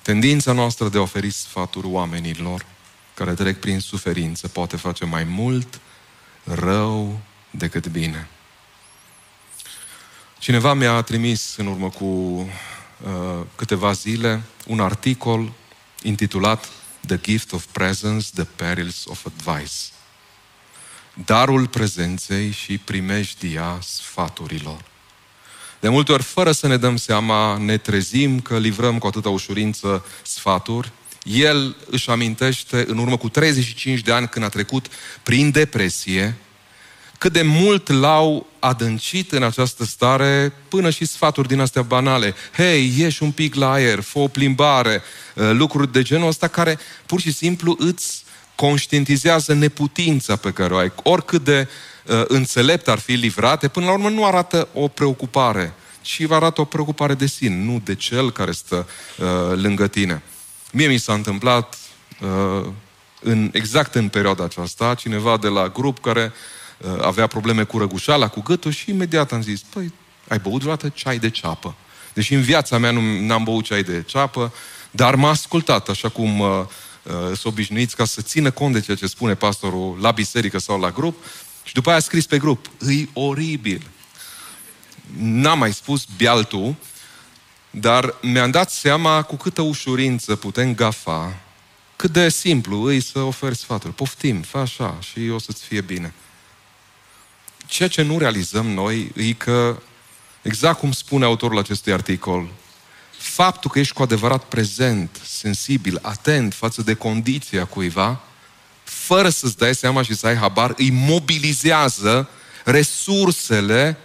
Tendința 0.02 0.52
noastră 0.52 0.88
de 0.88 0.98
a 0.98 1.00
oferi 1.00 1.30
sfaturi 1.30 1.86
oamenilor 1.86 2.66
care 3.14 3.34
trec 3.34 3.60
prin 3.60 3.80
suferință 3.80 4.48
poate 4.48 4.76
face 4.76 5.04
mai 5.04 5.24
mult 5.24 5.80
rău 6.44 7.20
decât 7.50 7.86
bine. 7.86 8.28
Cineva 10.38 10.74
mi-a 10.74 11.02
trimis 11.02 11.56
în 11.56 11.66
urmă 11.66 11.90
cu 11.90 12.04
uh, 12.04 12.48
câteva 13.56 13.92
zile 13.92 14.42
un 14.66 14.80
articol 14.80 15.52
intitulat 16.02 16.68
The 17.06 17.18
Gift 17.20 17.52
of 17.52 17.64
Presence, 17.72 18.28
The 18.34 18.44
Perils 18.44 19.04
of 19.06 19.26
Advice. 19.26 19.74
Darul 21.24 21.66
prezenței 21.66 22.50
și 22.50 22.78
primejdia 22.78 23.78
sfaturilor. 23.82 24.94
De 25.86 25.92
multe 25.92 26.12
ori, 26.12 26.22
fără 26.22 26.52
să 26.52 26.66
ne 26.66 26.76
dăm 26.76 26.96
seama, 26.96 27.56
ne 27.56 27.76
trezim 27.76 28.40
că 28.40 28.58
livrăm 28.58 28.98
cu 28.98 29.06
atâta 29.06 29.28
ușurință 29.28 30.04
sfaturi. 30.22 30.92
El 31.22 31.76
își 31.90 32.10
amintește 32.10 32.84
în 32.88 32.98
urmă 32.98 33.16
cu 33.16 33.28
35 33.28 34.00
de 34.00 34.12
ani 34.12 34.28
când 34.28 34.44
a 34.44 34.48
trecut 34.48 34.86
prin 35.22 35.50
depresie, 35.50 36.36
cât 37.18 37.32
de 37.32 37.42
mult 37.42 37.88
l-au 37.88 38.46
adâncit 38.58 39.32
în 39.32 39.42
această 39.42 39.84
stare 39.84 40.52
până 40.68 40.90
și 40.90 41.04
sfaturi 41.04 41.48
din 41.48 41.60
astea 41.60 41.82
banale. 41.82 42.34
Hei, 42.56 42.94
ieși 42.96 43.22
un 43.22 43.30
pic 43.30 43.54
la 43.54 43.70
aer, 43.70 44.00
fă 44.00 44.18
o 44.18 44.28
plimbare, 44.28 45.02
uh, 45.34 45.50
lucruri 45.52 45.92
de 45.92 46.02
genul 46.02 46.28
ăsta 46.28 46.48
care 46.48 46.78
pur 47.06 47.20
și 47.20 47.32
simplu 47.32 47.76
îți 47.78 48.24
conștientizează 48.54 49.54
neputința 49.54 50.36
pe 50.36 50.50
care 50.50 50.74
o 50.74 50.76
ai. 50.76 50.92
Oricât 51.02 51.44
de 51.44 51.58
uh, 51.60 51.95
înțelept 52.26 52.88
ar 52.88 52.98
fi 52.98 53.12
livrate, 53.12 53.68
până 53.68 53.86
la 53.86 53.92
urmă 53.92 54.08
nu 54.08 54.24
arată 54.24 54.68
o 54.72 54.88
preocupare, 54.88 55.74
ci 56.06 56.26
arată 56.30 56.60
o 56.60 56.64
preocupare 56.64 57.14
de 57.14 57.26
sine, 57.26 57.54
nu 57.54 57.80
de 57.84 57.94
cel 57.94 58.30
care 58.30 58.52
stă 58.52 58.88
uh, 59.18 59.26
lângă 59.54 59.86
tine. 59.86 60.22
Mie 60.72 60.86
mi 60.86 60.98
s-a 60.98 61.12
întâmplat 61.12 61.78
uh, 62.20 62.66
în, 63.20 63.50
exact 63.52 63.94
în 63.94 64.08
perioada 64.08 64.44
aceasta, 64.44 64.94
cineva 64.94 65.36
de 65.36 65.48
la 65.48 65.68
grup 65.68 66.00
care 66.00 66.32
uh, 66.78 67.02
avea 67.02 67.26
probleme 67.26 67.64
cu 67.64 67.78
răgușala, 67.78 68.28
cu 68.28 68.40
gâtul 68.40 68.70
și 68.70 68.90
imediat 68.90 69.32
am 69.32 69.42
zis, 69.42 69.60
păi, 69.60 69.92
ai 70.28 70.38
băut 70.38 70.60
vreodată 70.60 70.88
ceai 70.88 71.18
de 71.18 71.30
ceapă? 71.30 71.74
Deși 72.12 72.34
în 72.34 72.42
viața 72.42 72.78
mea 72.78 72.90
nu 72.90 73.32
am 73.34 73.44
băut 73.44 73.64
ceai 73.64 73.82
de 73.82 74.02
ceapă, 74.06 74.52
dar 74.90 75.14
m-a 75.14 75.30
ascultat, 75.30 75.88
așa 75.88 76.08
cum 76.08 76.40
uh, 76.40 76.48
uh, 77.02 77.12
sunt 77.24 77.44
obișnuiți 77.44 77.96
ca 77.96 78.04
să 78.04 78.22
țină 78.22 78.50
cont 78.50 78.72
de 78.72 78.80
ceea 78.80 78.96
ce 78.96 79.06
spune 79.06 79.34
pastorul 79.34 79.98
la 80.00 80.10
biserică 80.10 80.58
sau 80.58 80.80
la 80.80 80.90
grup 80.90 81.24
și 81.66 81.74
după 81.74 81.88
aia 81.88 81.98
a 81.98 82.00
scris 82.00 82.26
pe 82.26 82.38
grup, 82.38 82.70
îi 82.78 83.10
oribil. 83.12 83.90
N-am 85.18 85.58
mai 85.58 85.72
spus 85.72 86.04
bialtul, 86.16 86.74
dar 87.70 88.14
mi-am 88.22 88.50
dat 88.50 88.70
seama 88.70 89.22
cu 89.22 89.36
câtă 89.36 89.62
ușurință 89.62 90.36
putem 90.36 90.74
gafa, 90.74 91.40
cât 91.96 92.12
de 92.12 92.28
simplu 92.28 92.82
îi 92.82 93.00
să 93.00 93.18
oferi 93.18 93.56
sfatul. 93.56 93.90
Poftim, 93.90 94.42
fă 94.42 94.58
așa 94.58 94.98
și 95.00 95.28
o 95.32 95.38
să-ți 95.38 95.64
fie 95.64 95.80
bine. 95.80 96.12
Ceea 97.66 97.88
ce 97.88 98.02
nu 98.02 98.18
realizăm 98.18 98.66
noi 98.66 99.12
e 99.14 99.32
că, 99.32 99.82
exact 100.42 100.78
cum 100.78 100.92
spune 100.92 101.24
autorul 101.24 101.58
acestui 101.58 101.92
articol, 101.92 102.48
faptul 103.18 103.70
că 103.70 103.78
ești 103.78 103.94
cu 103.94 104.02
adevărat 104.02 104.44
prezent, 104.44 105.20
sensibil, 105.24 105.98
atent 106.02 106.54
față 106.54 106.82
de 106.82 106.94
condiția 106.94 107.64
cuiva, 107.64 108.20
fără 109.06 109.28
să-ți 109.28 109.56
dai 109.56 109.74
seama 109.74 110.02
și 110.02 110.14
să 110.14 110.26
ai 110.26 110.36
habar, 110.36 110.74
îi 110.76 110.90
mobilizează 110.90 112.28
resursele 112.64 113.96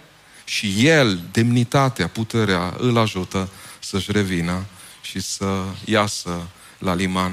și 0.44 0.86
el, 0.86 1.22
demnitatea, 1.30 2.08
puterea, 2.08 2.74
îl 2.78 2.98
ajută 2.98 3.48
să-și 3.78 4.12
revină 4.12 4.64
și 5.00 5.20
să 5.20 5.64
iasă 5.84 6.46
la 6.78 6.94
liman. 6.94 7.32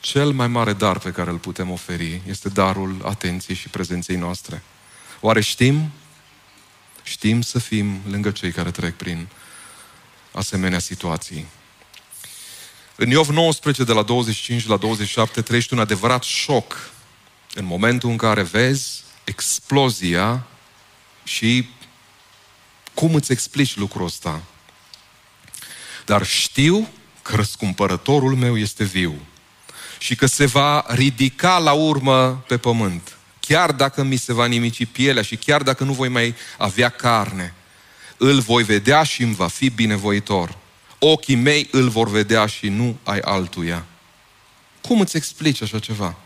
Cel 0.00 0.30
mai 0.30 0.48
mare 0.48 0.72
dar 0.72 0.98
pe 0.98 1.10
care 1.10 1.30
îl 1.30 1.38
putem 1.38 1.70
oferi 1.70 2.20
este 2.26 2.48
darul 2.48 3.02
atenției 3.04 3.56
și 3.56 3.68
prezenței 3.68 4.16
noastre. 4.16 4.62
Oare 5.20 5.40
știm? 5.40 5.90
Știm 7.02 7.40
să 7.40 7.58
fim 7.58 8.00
lângă 8.10 8.30
cei 8.30 8.52
care 8.52 8.70
trec 8.70 8.96
prin 8.96 9.28
asemenea 10.32 10.78
situații. 10.78 11.46
În 13.00 13.10
Iov 13.10 13.28
19, 13.28 13.84
de 13.84 13.92
la 13.92 14.02
25 14.02 14.66
la 14.66 14.76
27, 14.76 15.42
trăiești 15.42 15.72
un 15.72 15.78
adevărat 15.78 16.22
șoc 16.22 16.90
în 17.54 17.64
momentul 17.64 18.10
în 18.10 18.16
care 18.16 18.42
vezi 18.42 19.02
explozia 19.24 20.46
și 21.24 21.68
cum 22.94 23.14
îți 23.14 23.32
explici 23.32 23.76
lucrul 23.76 24.04
ăsta? 24.04 24.42
Dar 26.06 26.26
știu 26.26 26.88
că 27.22 27.36
răscumpărătorul 27.36 28.34
meu 28.34 28.58
este 28.58 28.84
viu 28.84 29.14
și 29.98 30.14
că 30.14 30.26
se 30.26 30.46
va 30.46 30.84
ridica 30.88 31.58
la 31.58 31.72
urmă 31.72 32.44
pe 32.48 32.58
pământ. 32.58 33.16
Chiar 33.40 33.72
dacă 33.72 34.02
mi 34.02 34.16
se 34.16 34.32
va 34.32 34.46
nimici 34.46 34.86
pielea 34.86 35.22
și 35.22 35.36
chiar 35.36 35.62
dacă 35.62 35.84
nu 35.84 35.92
voi 35.92 36.08
mai 36.08 36.34
avea 36.56 36.88
carne, 36.88 37.54
îl 38.16 38.40
voi 38.40 38.62
vedea 38.62 39.02
și 39.02 39.22
îmi 39.22 39.34
va 39.34 39.48
fi 39.48 39.70
binevoitor. 39.70 40.56
Ochii 40.98 41.34
mei 41.34 41.68
îl 41.70 41.88
vor 41.88 42.08
vedea 42.08 42.46
și 42.46 42.68
nu 42.68 42.96
ai 43.02 43.18
altuia. 43.18 43.84
Cum 44.80 45.00
îți 45.00 45.16
explici 45.16 45.62
așa 45.62 45.78
ceva? 45.78 46.16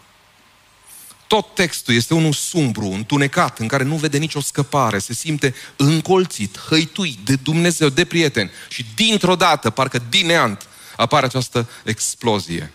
Tot 1.26 1.54
textul 1.54 1.94
este 1.94 2.14
unul 2.14 2.32
sumbru, 2.32 2.86
întunecat, 2.86 3.58
în 3.58 3.68
care 3.68 3.84
nu 3.84 3.96
vede 3.96 4.18
nicio 4.18 4.40
scăpare, 4.40 4.98
se 4.98 5.14
simte 5.14 5.54
încolțit, 5.76 6.58
hăituit 6.58 7.18
de 7.24 7.36
Dumnezeu, 7.36 7.88
de 7.88 8.04
prieten 8.04 8.50
și 8.68 8.86
dintr-o 8.94 9.36
dată, 9.36 9.70
parcă 9.70 10.02
din 10.08 10.26
neant, 10.26 10.66
apare 10.96 11.26
această 11.26 11.68
explozie. 11.84 12.72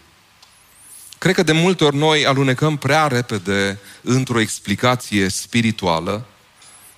Cred 1.18 1.36
că 1.36 1.44
de 1.44 1.52
multe 1.52 1.84
ori 1.84 1.96
noi 1.96 2.26
alunecăm 2.26 2.78
prea 2.78 3.08
repede 3.08 3.80
într-o 4.02 4.40
explicație 4.40 5.30
spirituală. 5.30 6.26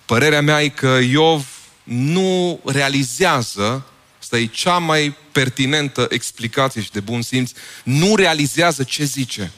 Părerea 0.05 0.41
mea 0.41 0.62
e 0.63 0.69
că 0.69 0.99
Iov 1.09 1.47
nu 1.83 2.59
realizează, 2.65 3.85
asta 4.32 4.42
e 4.42 4.46
cea 4.46 4.78
mai 4.78 5.15
pertinentă 5.32 6.08
explicație 6.10 6.82
și 6.82 6.92
de 6.92 7.00
bun 7.00 7.22
simț, 7.22 7.52
nu 7.84 8.15
realizează 8.15 8.84
ce 8.84 9.04
zice. 9.04 9.52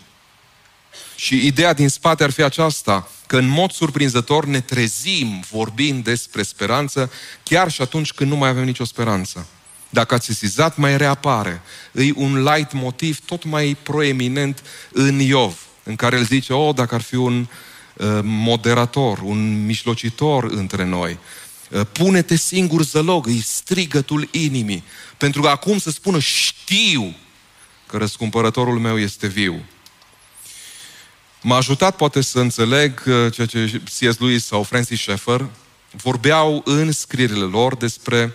Și 1.15 1.45
ideea 1.45 1.73
din 1.73 1.89
spate 1.89 2.23
ar 2.23 2.29
fi 2.29 2.43
aceasta, 2.43 3.09
că 3.27 3.37
în 3.37 3.47
mod 3.47 3.71
surprinzător 3.71 4.45
ne 4.45 4.59
trezim 4.59 5.43
vorbind 5.51 6.03
despre 6.03 6.43
speranță, 6.43 7.11
chiar 7.43 7.71
și 7.71 7.81
atunci 7.81 8.13
când 8.13 8.29
nu 8.29 8.35
mai 8.35 8.49
avem 8.49 8.63
nicio 8.63 8.83
speranță. 8.83 9.47
Dacă 9.89 10.13
ați 10.13 10.25
sesizat, 10.25 10.77
mai 10.77 10.97
reapare. 10.97 11.61
E 11.93 12.11
un 12.15 12.43
light 12.43 12.71
motiv 12.71 13.19
tot 13.25 13.43
mai 13.43 13.77
proeminent 13.83 14.63
în 14.91 15.19
Iov, 15.19 15.65
în 15.83 15.95
care 15.95 16.17
el 16.17 16.25
zice, 16.25 16.53
oh, 16.53 16.75
dacă 16.75 16.95
ar 16.95 17.01
fi 17.01 17.15
un 17.15 17.39
uh, 17.93 18.19
moderator, 18.23 19.19
un 19.19 19.65
mijlocitor 19.65 20.43
între 20.43 20.85
noi, 20.85 21.11
uh, 21.11 21.40
pune-te 21.91 22.35
singur 22.35 22.83
zălog, 22.83 23.27
îi 23.27 23.41
strigătul 23.41 24.27
inimii, 24.31 24.83
pentru 25.17 25.41
că 25.41 25.47
acum 25.47 25.79
să 25.79 25.91
spună, 25.91 26.19
știu 26.19 27.15
că 27.87 27.97
răscumpărătorul 27.97 28.79
meu 28.79 28.99
este 28.99 29.27
viu. 29.27 29.65
M-a 31.41 31.55
ajutat 31.55 31.95
poate 31.95 32.21
să 32.21 32.39
înțeleg 32.39 33.03
uh, 33.05 33.33
ceea 33.33 33.47
ce 33.47 33.81
C.S. 33.83 34.17
Lewis 34.19 34.45
sau 34.45 34.63
Francis 34.63 34.99
Schaeffer 34.99 35.45
vorbeau 35.91 36.61
în 36.65 36.91
scrierile 36.91 37.43
lor 37.43 37.75
despre 37.75 38.33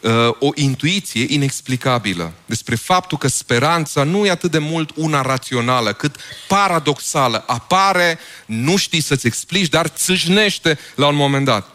uh, 0.00 0.10
o 0.38 0.50
intuiție 0.54 1.26
inexplicabilă, 1.28 2.32
despre 2.46 2.74
faptul 2.74 3.18
că 3.18 3.28
speranța 3.28 4.02
nu 4.02 4.26
e 4.26 4.30
atât 4.30 4.50
de 4.50 4.58
mult 4.58 4.90
una 4.96 5.22
rațională, 5.22 5.92
cât 5.92 6.16
paradoxală. 6.48 7.44
Apare, 7.46 8.18
nu 8.46 8.76
știi 8.76 9.00
să-ți 9.00 9.26
explici, 9.26 9.68
dar 9.68 9.86
țâșnește 9.86 10.78
la 10.94 11.06
un 11.06 11.16
moment 11.16 11.44
dat. 11.44 11.71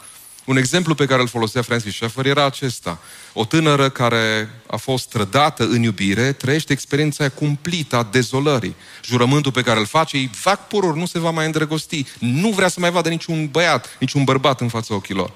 Un 0.48 0.58
exemplu 0.58 0.96
pe 0.96 1.06
care 1.06 1.22
îl 1.22 1.28
folosea 1.28 1.62
Francis 1.62 1.94
Schaeffer 1.94 2.26
era 2.26 2.46
acesta. 2.46 3.00
O 3.34 3.46
tânără 3.46 3.90
care 3.90 4.50
a 4.68 4.76
fost 4.76 5.10
trădată 5.10 5.64
în 5.64 5.82
iubire 5.82 6.32
trăiește 6.32 6.74
experiența 6.74 7.30
cumplită 7.30 7.96
a 7.96 8.08
dezolării. 8.12 8.76
Jurământul 9.04 9.52
pe 9.52 9.62
care 9.62 9.80
îl 9.80 9.86
face 9.86 10.18
îi 10.18 10.30
fac 10.34 10.68
pururi, 10.68 10.98
nu 10.98 11.06
se 11.06 11.20
va 11.20 11.30
mai 11.30 11.46
îndrăgosti. 11.46 12.06
Nu 12.20 12.50
vrea 12.50 12.68
să 12.68 12.80
mai 12.80 12.92
vadă 12.92 13.10
niciun 13.10 13.48
băiat, 13.48 13.98
niciun 14.00 14.24
bărbat 14.24 14.62
în 14.62 14.68
fața 14.68 14.94
ochilor. 14.94 15.32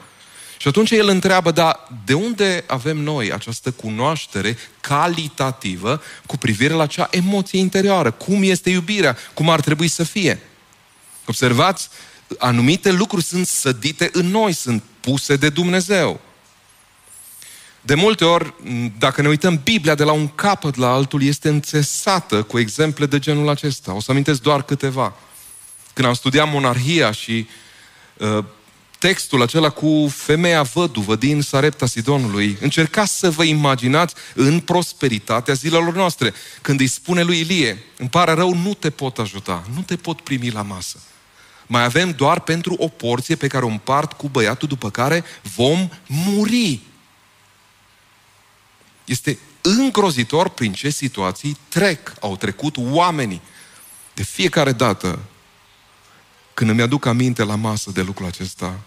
Și 0.58 0.67
atunci 0.67 0.91
el 0.91 1.08
întreabă, 1.08 1.52
dar 1.52 1.88
de 2.06 2.13
unde 2.13 2.63
avem 2.67 2.97
noi 2.97 3.32
această 3.32 3.71
cunoaștere 3.71 4.58
calitativă 4.82 6.02
cu 6.26 6.38
privire 6.38 6.74
la 6.74 6.84
acea 6.84 7.08
emoție 7.12 7.60
interioară? 7.60 8.12
Cum 8.12 8.43
este 8.43 8.69
iubirea? 8.69 9.17
Cum 9.33 9.50
ar 9.50 9.62
trebui 9.62 9.88
să 9.88 10.04
fie? 10.04 10.40
Observați, 11.25 11.90
anumite 12.38 12.92
lucruri 12.92 13.23
sunt 13.23 13.48
sădite 13.48 14.10
în 14.13 14.25
noi, 14.25 14.54
sunt 14.54 14.84
puse 15.00 15.36
de 15.36 15.50
Dumnezeu. 15.50 16.19
De 17.82 17.96
multe 17.96 18.25
ori, 18.25 18.54
dacă 18.98 19.21
ne 19.21 19.27
uităm, 19.27 19.60
Biblia 19.63 19.96
de 19.96 20.04
la 20.04 20.12
un 20.12 20.27
capăt 20.27 20.75
la 20.75 20.92
altul 20.92 21.23
este 21.23 21.50
înțesată 21.50 22.44
cu 22.44 22.60
exemple 22.60 23.06
de 23.06 23.19
genul 23.19 23.50
acesta. 23.50 23.94
O 23.94 24.00
să 24.00 24.12
amintesc 24.12 24.42
doar 24.42 24.63
câteva. 24.63 25.13
Când 25.94 26.08
am 26.08 26.13
studiat 26.13 26.52
monarhia 26.52 27.12
și 27.12 27.48
uh, 28.17 28.44
textul 29.00 29.42
acela 29.42 29.69
cu 29.69 30.12
femeia 30.15 30.62
văduvă 30.62 31.15
din 31.15 31.42
Sarepta 31.42 31.86
Sidonului, 31.86 32.58
încercați 32.62 33.17
să 33.19 33.29
vă 33.29 33.44
imaginați 33.44 34.15
în 34.36 34.60
prosperitatea 34.60 35.54
zilelor 35.54 35.94
noastre. 35.94 36.34
Când 36.62 36.79
îi 36.79 36.88
spune 36.88 37.21
lui 37.21 37.40
Ilie, 37.40 37.84
îmi 37.98 38.10
pare 38.10 38.32
rău, 38.32 38.54
nu 38.54 38.73
te 38.73 38.90
pot 38.90 39.17
ajuta, 39.17 39.63
nu 39.75 39.82
te 39.82 39.96
pot 39.96 40.21
primi 40.21 40.50
la 40.50 40.62
masă. 40.62 41.00
Mai 41.72 41.84
avem 41.84 42.12
doar 42.12 42.40
pentru 42.40 42.76
o 42.78 42.88
porție 42.88 43.36
pe 43.36 43.48
care 43.48 43.65
o 43.65 43.67
împart 43.67 44.13
cu 44.13 44.30
băiatul, 44.30 44.67
după 44.67 44.90
care 44.90 45.24
vom 45.56 45.90
muri. 46.08 46.80
Este 49.06 49.38
îngrozitor 49.62 50.50
prin 50.50 50.74
ce 50.74 50.90
situații 50.90 51.58
trec, 51.67 52.13
au 52.19 52.38
trecut 52.38 52.76
oamenii. 52.78 53.42
De 54.13 54.24
fiecare 54.24 54.72
dată 54.72 55.19
când 56.54 56.69
îmi 56.69 56.82
aduc 56.82 57.06
aminte 57.06 57.44
la 57.44 57.56
masă 57.56 57.92
de 57.92 58.02
lucrul 58.02 58.28
acesta, 58.28 58.80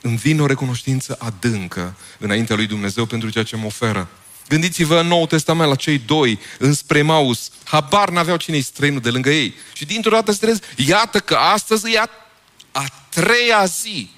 îmi 0.00 0.16
vine 0.16 0.42
o 0.42 0.46
recunoștință 0.46 1.16
adâncă 1.18 1.96
înaintea 2.18 2.56
lui 2.56 2.66
Dumnezeu 2.66 3.06
pentru 3.06 3.30
ceea 3.30 3.44
ce 3.44 3.56
mă 3.56 3.66
oferă. 3.66 4.08
Gândiți-vă 4.50 5.00
în 5.00 5.06
Noul 5.06 5.26
Testament 5.26 5.68
la 5.68 5.74
cei 5.74 5.98
doi 5.98 6.38
înspre 6.58 7.02
Maus. 7.02 7.50
Habar 7.64 8.10
n-aveau 8.10 8.36
cine-i 8.36 8.60
străinul 8.60 9.00
de 9.00 9.10
lângă 9.10 9.30
ei. 9.30 9.54
Și 9.72 9.84
dintr-o 9.84 10.10
dată 10.10 10.32
se 10.32 10.60
iată 10.76 11.20
că 11.20 11.34
astăzi 11.34 11.92
e 11.92 11.98
a, 11.98 12.08
a 12.72 12.84
treia 13.08 13.64
zi. 13.64 14.10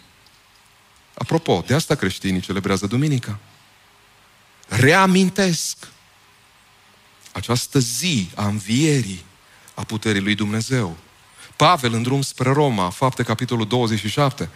Apropo, 1.14 1.64
de 1.66 1.74
asta 1.74 1.94
creștinii 1.94 2.40
celebrează 2.40 2.86
Duminica. 2.86 3.38
Reamintesc 4.68 5.76
această 7.32 7.78
zi 7.78 8.30
a 8.34 8.46
învierii 8.46 9.24
a 9.74 9.84
puterii 9.84 10.20
lui 10.20 10.34
Dumnezeu. 10.34 10.96
Pavel 11.56 11.92
în 11.92 12.02
drum 12.02 12.22
spre 12.22 12.52
Roma, 12.52 12.90
fapte 12.90 13.22
capitolul 13.22 13.66
27. 13.66 14.48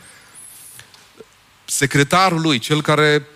Secretarul 1.65 2.41
lui, 2.41 2.59
cel 2.59 2.83
care 2.83 3.27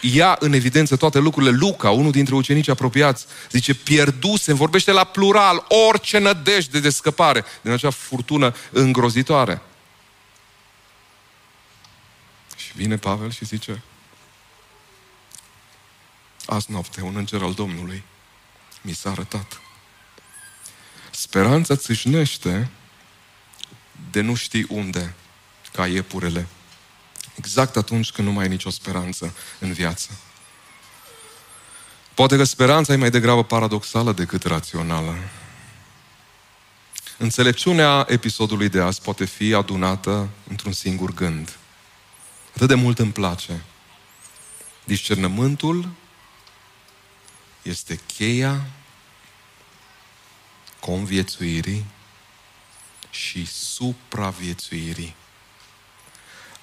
ia 0.00 0.36
în 0.40 0.52
evidență 0.52 0.96
toate 0.96 1.18
lucrurile, 1.18 1.56
Luca, 1.56 1.90
unul 1.90 2.10
dintre 2.10 2.34
ucenicii 2.34 2.72
apropiați, 2.72 3.26
zice, 3.50 3.74
pierduse, 3.74 4.52
vorbește 4.52 4.92
la 4.92 5.04
plural, 5.04 5.66
orice 5.88 6.18
nădejde 6.18 6.80
de 6.80 6.90
scăpare 6.90 7.44
din 7.62 7.72
acea 7.72 7.90
furtună 7.90 8.54
îngrozitoare. 8.70 9.62
Și 12.56 12.72
vine 12.74 12.96
Pavel 12.96 13.30
și 13.30 13.44
zice, 13.44 13.82
azi 16.46 16.70
noapte 16.70 17.00
un 17.00 17.16
înger 17.16 17.42
al 17.42 17.52
Domnului 17.52 18.04
mi 18.80 18.92
s-a 18.92 19.10
arătat. 19.10 19.60
Speranța 21.10 21.76
țâșnește 21.76 22.70
de 24.10 24.20
nu 24.20 24.34
știi 24.34 24.66
unde, 24.68 25.14
ca 25.72 25.86
iepurele. 25.86 26.46
Exact 27.38 27.76
atunci 27.76 28.10
când 28.10 28.28
nu 28.28 28.32
mai 28.32 28.42
ai 28.42 28.50
nicio 28.50 28.70
speranță 28.70 29.34
în 29.58 29.72
viață. 29.72 30.08
Poate 32.14 32.36
că 32.36 32.44
speranța 32.44 32.92
e 32.92 32.96
mai 32.96 33.10
degrabă 33.10 33.44
paradoxală 33.44 34.12
decât 34.12 34.44
rațională. 34.44 35.14
Înțelepciunea 37.18 38.06
episodului 38.08 38.68
de 38.68 38.80
azi 38.80 39.00
poate 39.00 39.24
fi 39.24 39.54
adunată 39.54 40.28
într-un 40.48 40.72
singur 40.72 41.14
gând. 41.14 41.56
Atât 42.54 42.68
de 42.68 42.74
mult 42.74 42.98
îmi 42.98 43.12
place. 43.12 43.64
Discernământul 44.84 45.88
este 47.62 48.00
cheia 48.06 48.66
conviețuirii 50.80 51.84
și 53.10 53.46
supraviețuirii. 53.46 55.14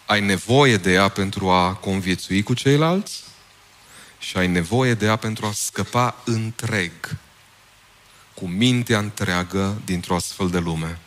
Ai 0.06 0.22
nevoie 0.22 0.78
de 0.78 0.92
ea 0.92 1.08
pentru 1.08 1.50
a 1.50 1.74
conviețui 1.74 2.44
cu 2.44 2.54
ceilalți 2.54 3.24
și 4.20 4.38
ai 4.38 4.48
nevoie 4.48 4.94
de 4.94 5.06
ea 5.06 5.16
pentru 5.16 5.46
a 5.46 5.52
scăpa 5.52 6.16
întreg, 6.26 6.92
cu 8.34 8.48
mintea 8.48 9.00
întreagă 9.00 9.82
dintr-o 9.86 10.16
astfel 10.16 10.50
de 10.50 10.60
lume. 10.60 11.00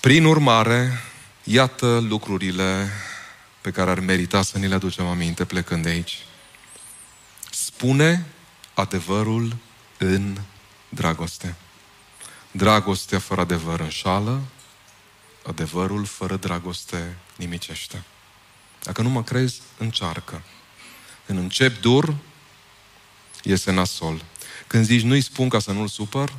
Prin 0.00 0.24
urmare, 0.24 1.00
iată 1.44 1.98
lucrurile 2.08 2.90
pe 3.60 3.70
care 3.70 3.90
ar 3.90 4.00
merita 4.00 4.42
să 4.42 4.58
ni 4.58 4.68
le 4.68 4.74
aducem 4.74 5.06
aminte 5.06 5.44
plecând 5.44 5.82
de 5.82 5.88
aici. 5.88 6.24
Spune 7.50 8.26
adevărul 8.74 9.56
în 9.98 10.36
dragoste. 10.88 11.54
Dragostea 12.50 13.18
fără 13.18 13.40
adevăr 13.40 13.80
înșală, 13.80 14.40
adevărul 15.46 16.04
fără 16.04 16.36
dragoste 16.36 17.16
nimicește. 17.36 18.02
Dacă 18.82 19.02
nu 19.02 19.08
mă 19.08 19.22
crezi, 19.22 19.60
încearcă. 19.78 20.42
Când 21.26 21.38
încep 21.38 21.80
dur, 21.80 22.14
iese 23.42 23.70
nasol. 23.70 24.24
Când 24.66 24.84
zici 24.84 25.02
nu-i 25.02 25.20
spun 25.20 25.48
ca 25.48 25.58
să 25.58 25.72
nu-l 25.72 25.88
supăr, 25.88 26.32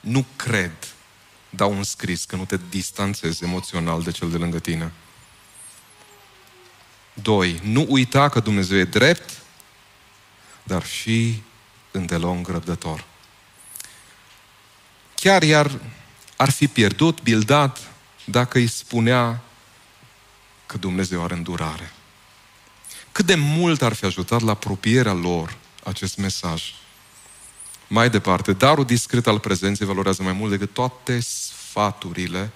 nu 0.00 0.24
cred, 0.36 0.94
dau 1.50 1.72
un 1.72 1.82
scris, 1.82 2.24
că 2.24 2.36
nu 2.36 2.44
te 2.44 2.58
distanțezi 2.68 3.44
emoțional 3.44 4.02
de 4.02 4.10
cel 4.10 4.30
de 4.30 4.36
lângă 4.36 4.58
tine. 4.58 4.92
Doi, 7.12 7.60
nu 7.62 7.86
uita 7.88 8.28
că 8.28 8.40
Dumnezeu 8.40 8.78
e 8.78 8.84
drept, 8.84 9.42
dar 10.62 10.86
și 10.86 11.42
îndelung 11.90 12.48
răbdător. 12.48 13.04
Chiar 15.14 15.42
iar 15.42 15.80
ar 16.38 16.50
fi 16.50 16.68
pierdut 16.68 17.22
Bildad 17.22 17.78
dacă 18.24 18.58
îi 18.58 18.66
spunea 18.66 19.42
că 20.66 20.76
Dumnezeu 20.78 21.22
are 21.22 21.34
îndurare. 21.34 21.92
Cât 23.12 23.26
de 23.26 23.34
mult 23.34 23.82
ar 23.82 23.92
fi 23.92 24.04
ajutat 24.04 24.40
la 24.40 24.50
apropierea 24.50 25.12
lor 25.12 25.56
acest 25.84 26.16
mesaj. 26.16 26.74
Mai 27.86 28.10
departe, 28.10 28.52
darul 28.52 28.84
discret 28.84 29.26
al 29.26 29.38
prezenței 29.38 29.86
valorează 29.86 30.22
mai 30.22 30.32
mult 30.32 30.50
decât 30.50 30.72
toate 30.72 31.20
sfaturile 31.20 32.50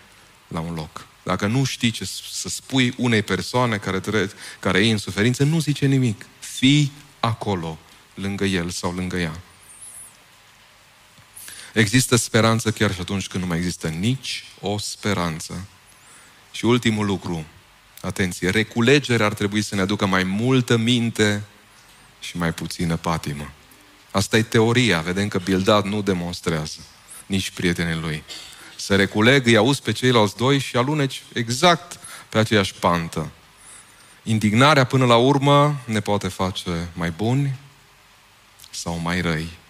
la 0.48 0.60
un 0.60 0.74
loc. 0.74 1.06
Dacă 1.22 1.46
nu 1.46 1.64
știi 1.64 1.90
ce 1.90 2.04
să 2.30 2.48
spui 2.48 2.94
unei 2.96 3.22
persoane 3.22 3.76
care, 3.76 4.00
tre- 4.00 4.30
care 4.60 4.86
e 4.86 4.90
în 4.90 4.98
suferință, 4.98 5.44
nu 5.44 5.58
zice 5.58 5.86
nimic. 5.86 6.26
Fii 6.38 6.92
acolo, 7.20 7.78
lângă 8.14 8.44
el 8.44 8.70
sau 8.70 8.94
lângă 8.94 9.16
ea. 9.16 9.40
Există 11.72 12.16
speranță 12.16 12.70
chiar 12.70 12.94
și 12.94 13.00
atunci 13.00 13.28
când 13.28 13.42
nu 13.42 13.48
mai 13.48 13.58
există 13.58 13.88
nici 13.88 14.44
o 14.60 14.78
speranță. 14.78 15.66
Și 16.50 16.64
ultimul 16.64 17.06
lucru, 17.06 17.44
atenție, 18.00 18.50
reculegerea 18.50 19.26
ar 19.26 19.34
trebui 19.34 19.62
să 19.62 19.74
ne 19.74 19.80
aducă 19.80 20.06
mai 20.06 20.22
multă 20.22 20.76
minte 20.76 21.42
și 22.20 22.36
mai 22.36 22.52
puțină 22.52 22.96
patimă. 22.96 23.52
Asta 24.10 24.36
e 24.36 24.42
teoria, 24.42 25.00
vedem 25.00 25.28
că 25.28 25.38
Bildad 25.38 25.84
nu 25.84 26.02
demonstrează, 26.02 26.78
nici 27.26 27.50
prietenii 27.50 28.00
lui. 28.00 28.22
Să 28.76 28.96
reculeg, 28.96 29.46
îi 29.46 29.56
auzi 29.56 29.82
pe 29.82 29.92
ceilalți 29.92 30.36
doi 30.36 30.58
și 30.58 30.76
aluneci 30.76 31.22
exact 31.32 31.98
pe 32.28 32.38
aceeași 32.38 32.74
pantă. 32.74 33.30
Indignarea 34.22 34.84
până 34.84 35.04
la 35.04 35.16
urmă 35.16 35.80
ne 35.84 36.00
poate 36.00 36.28
face 36.28 36.88
mai 36.92 37.10
buni 37.10 37.58
sau 38.70 38.98
mai 38.98 39.20
răi 39.20 39.60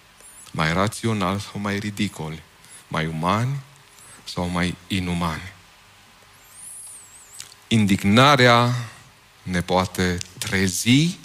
mai 0.53 0.73
rațional 0.73 1.39
sau 1.39 1.61
mai 1.61 1.79
ridicoli, 1.79 2.43
mai 2.89 3.07
umani 3.07 3.61
sau 4.25 4.47
mai 4.47 4.77
inumani. 4.87 5.53
Indignarea 7.69 8.75
ne 9.43 9.63
poate 9.63 10.19
trezi 10.39 11.19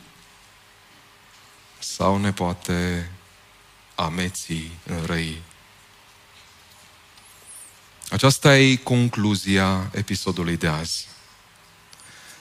sau 1.80 2.18
ne 2.18 2.34
poate 2.34 3.12
ameții 3.96 4.80
în 4.86 5.06
răi. 5.06 5.42
Aceasta 8.10 8.58
e 8.58 8.76
concluzia 8.76 9.90
episodului 9.94 10.58
de 10.58 10.68
azi. 10.68 11.08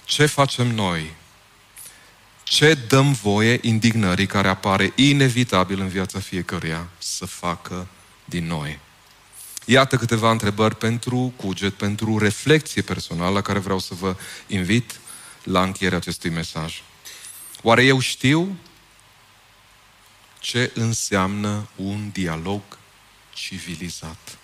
Ce 0.05 0.27
facem 0.27 0.67
noi 0.67 1.15
ce 2.49 2.75
dăm 2.75 3.13
voie 3.13 3.59
indignării 3.63 4.27
care 4.27 4.49
apare 4.49 4.93
inevitabil 4.95 5.81
în 5.81 5.89
viața 5.89 6.19
fiecăruia 6.19 6.89
să 6.99 7.27
facă 7.27 7.87
din 8.25 8.47
noi? 8.47 8.79
Iată 9.65 9.97
câteva 9.97 10.31
întrebări 10.31 10.77
pentru 10.77 11.33
cuget, 11.37 11.75
pentru 11.75 12.19
reflexie 12.19 12.83
personală 12.83 13.33
la 13.33 13.41
care 13.41 13.59
vreau 13.59 13.79
să 13.79 13.95
vă 13.95 14.17
invit 14.47 15.01
la 15.43 15.63
încheierea 15.63 15.99
acestui 15.99 16.31
mesaj. 16.31 16.83
Oare 17.63 17.85
eu 17.85 17.99
știu 17.99 18.57
ce 20.41 20.71
înseamnă 20.75 21.69
un 21.77 22.11
dialog 22.13 22.63
civilizat? 23.35 24.39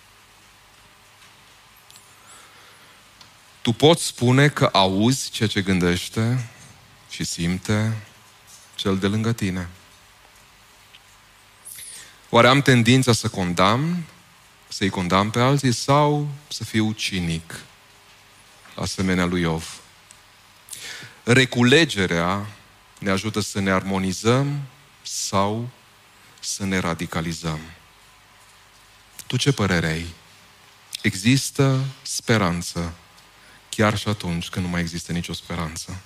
Tu 3.61 3.71
poți 3.71 4.05
spune 4.05 4.49
că 4.49 4.69
auzi 4.71 5.29
ceea 5.29 5.49
ce 5.49 5.61
gândește, 5.61 6.49
și 7.13 7.23
simte 7.23 7.97
cel 8.75 8.97
de 8.97 9.07
lângă 9.07 9.31
tine. 9.31 9.69
Oare 12.29 12.47
am 12.47 12.61
tendința 12.61 13.13
să 13.13 13.29
condamn, 13.29 14.03
să-i 14.67 14.89
condamn 14.89 15.29
pe 15.29 15.39
alții 15.39 15.71
sau 15.71 16.27
să 16.47 16.63
fiu 16.63 16.91
cinic, 16.91 17.59
asemenea 18.75 19.25
lui 19.25 19.41
Iov? 19.41 19.81
Reculegerea 21.23 22.47
ne 22.99 23.09
ajută 23.09 23.39
să 23.39 23.59
ne 23.59 23.71
armonizăm 23.71 24.61
sau 25.01 25.69
să 26.39 26.65
ne 26.65 26.77
radicalizăm. 26.77 27.59
Tu 29.27 29.37
ce 29.37 29.51
părere 29.51 29.87
ai? 29.87 30.13
Există 31.01 31.85
speranță 32.01 32.93
chiar 33.69 33.97
și 33.97 34.07
atunci 34.07 34.49
când 34.49 34.65
nu 34.65 34.71
mai 34.71 34.81
există 34.81 35.11
nicio 35.11 35.33
speranță. 35.33 36.01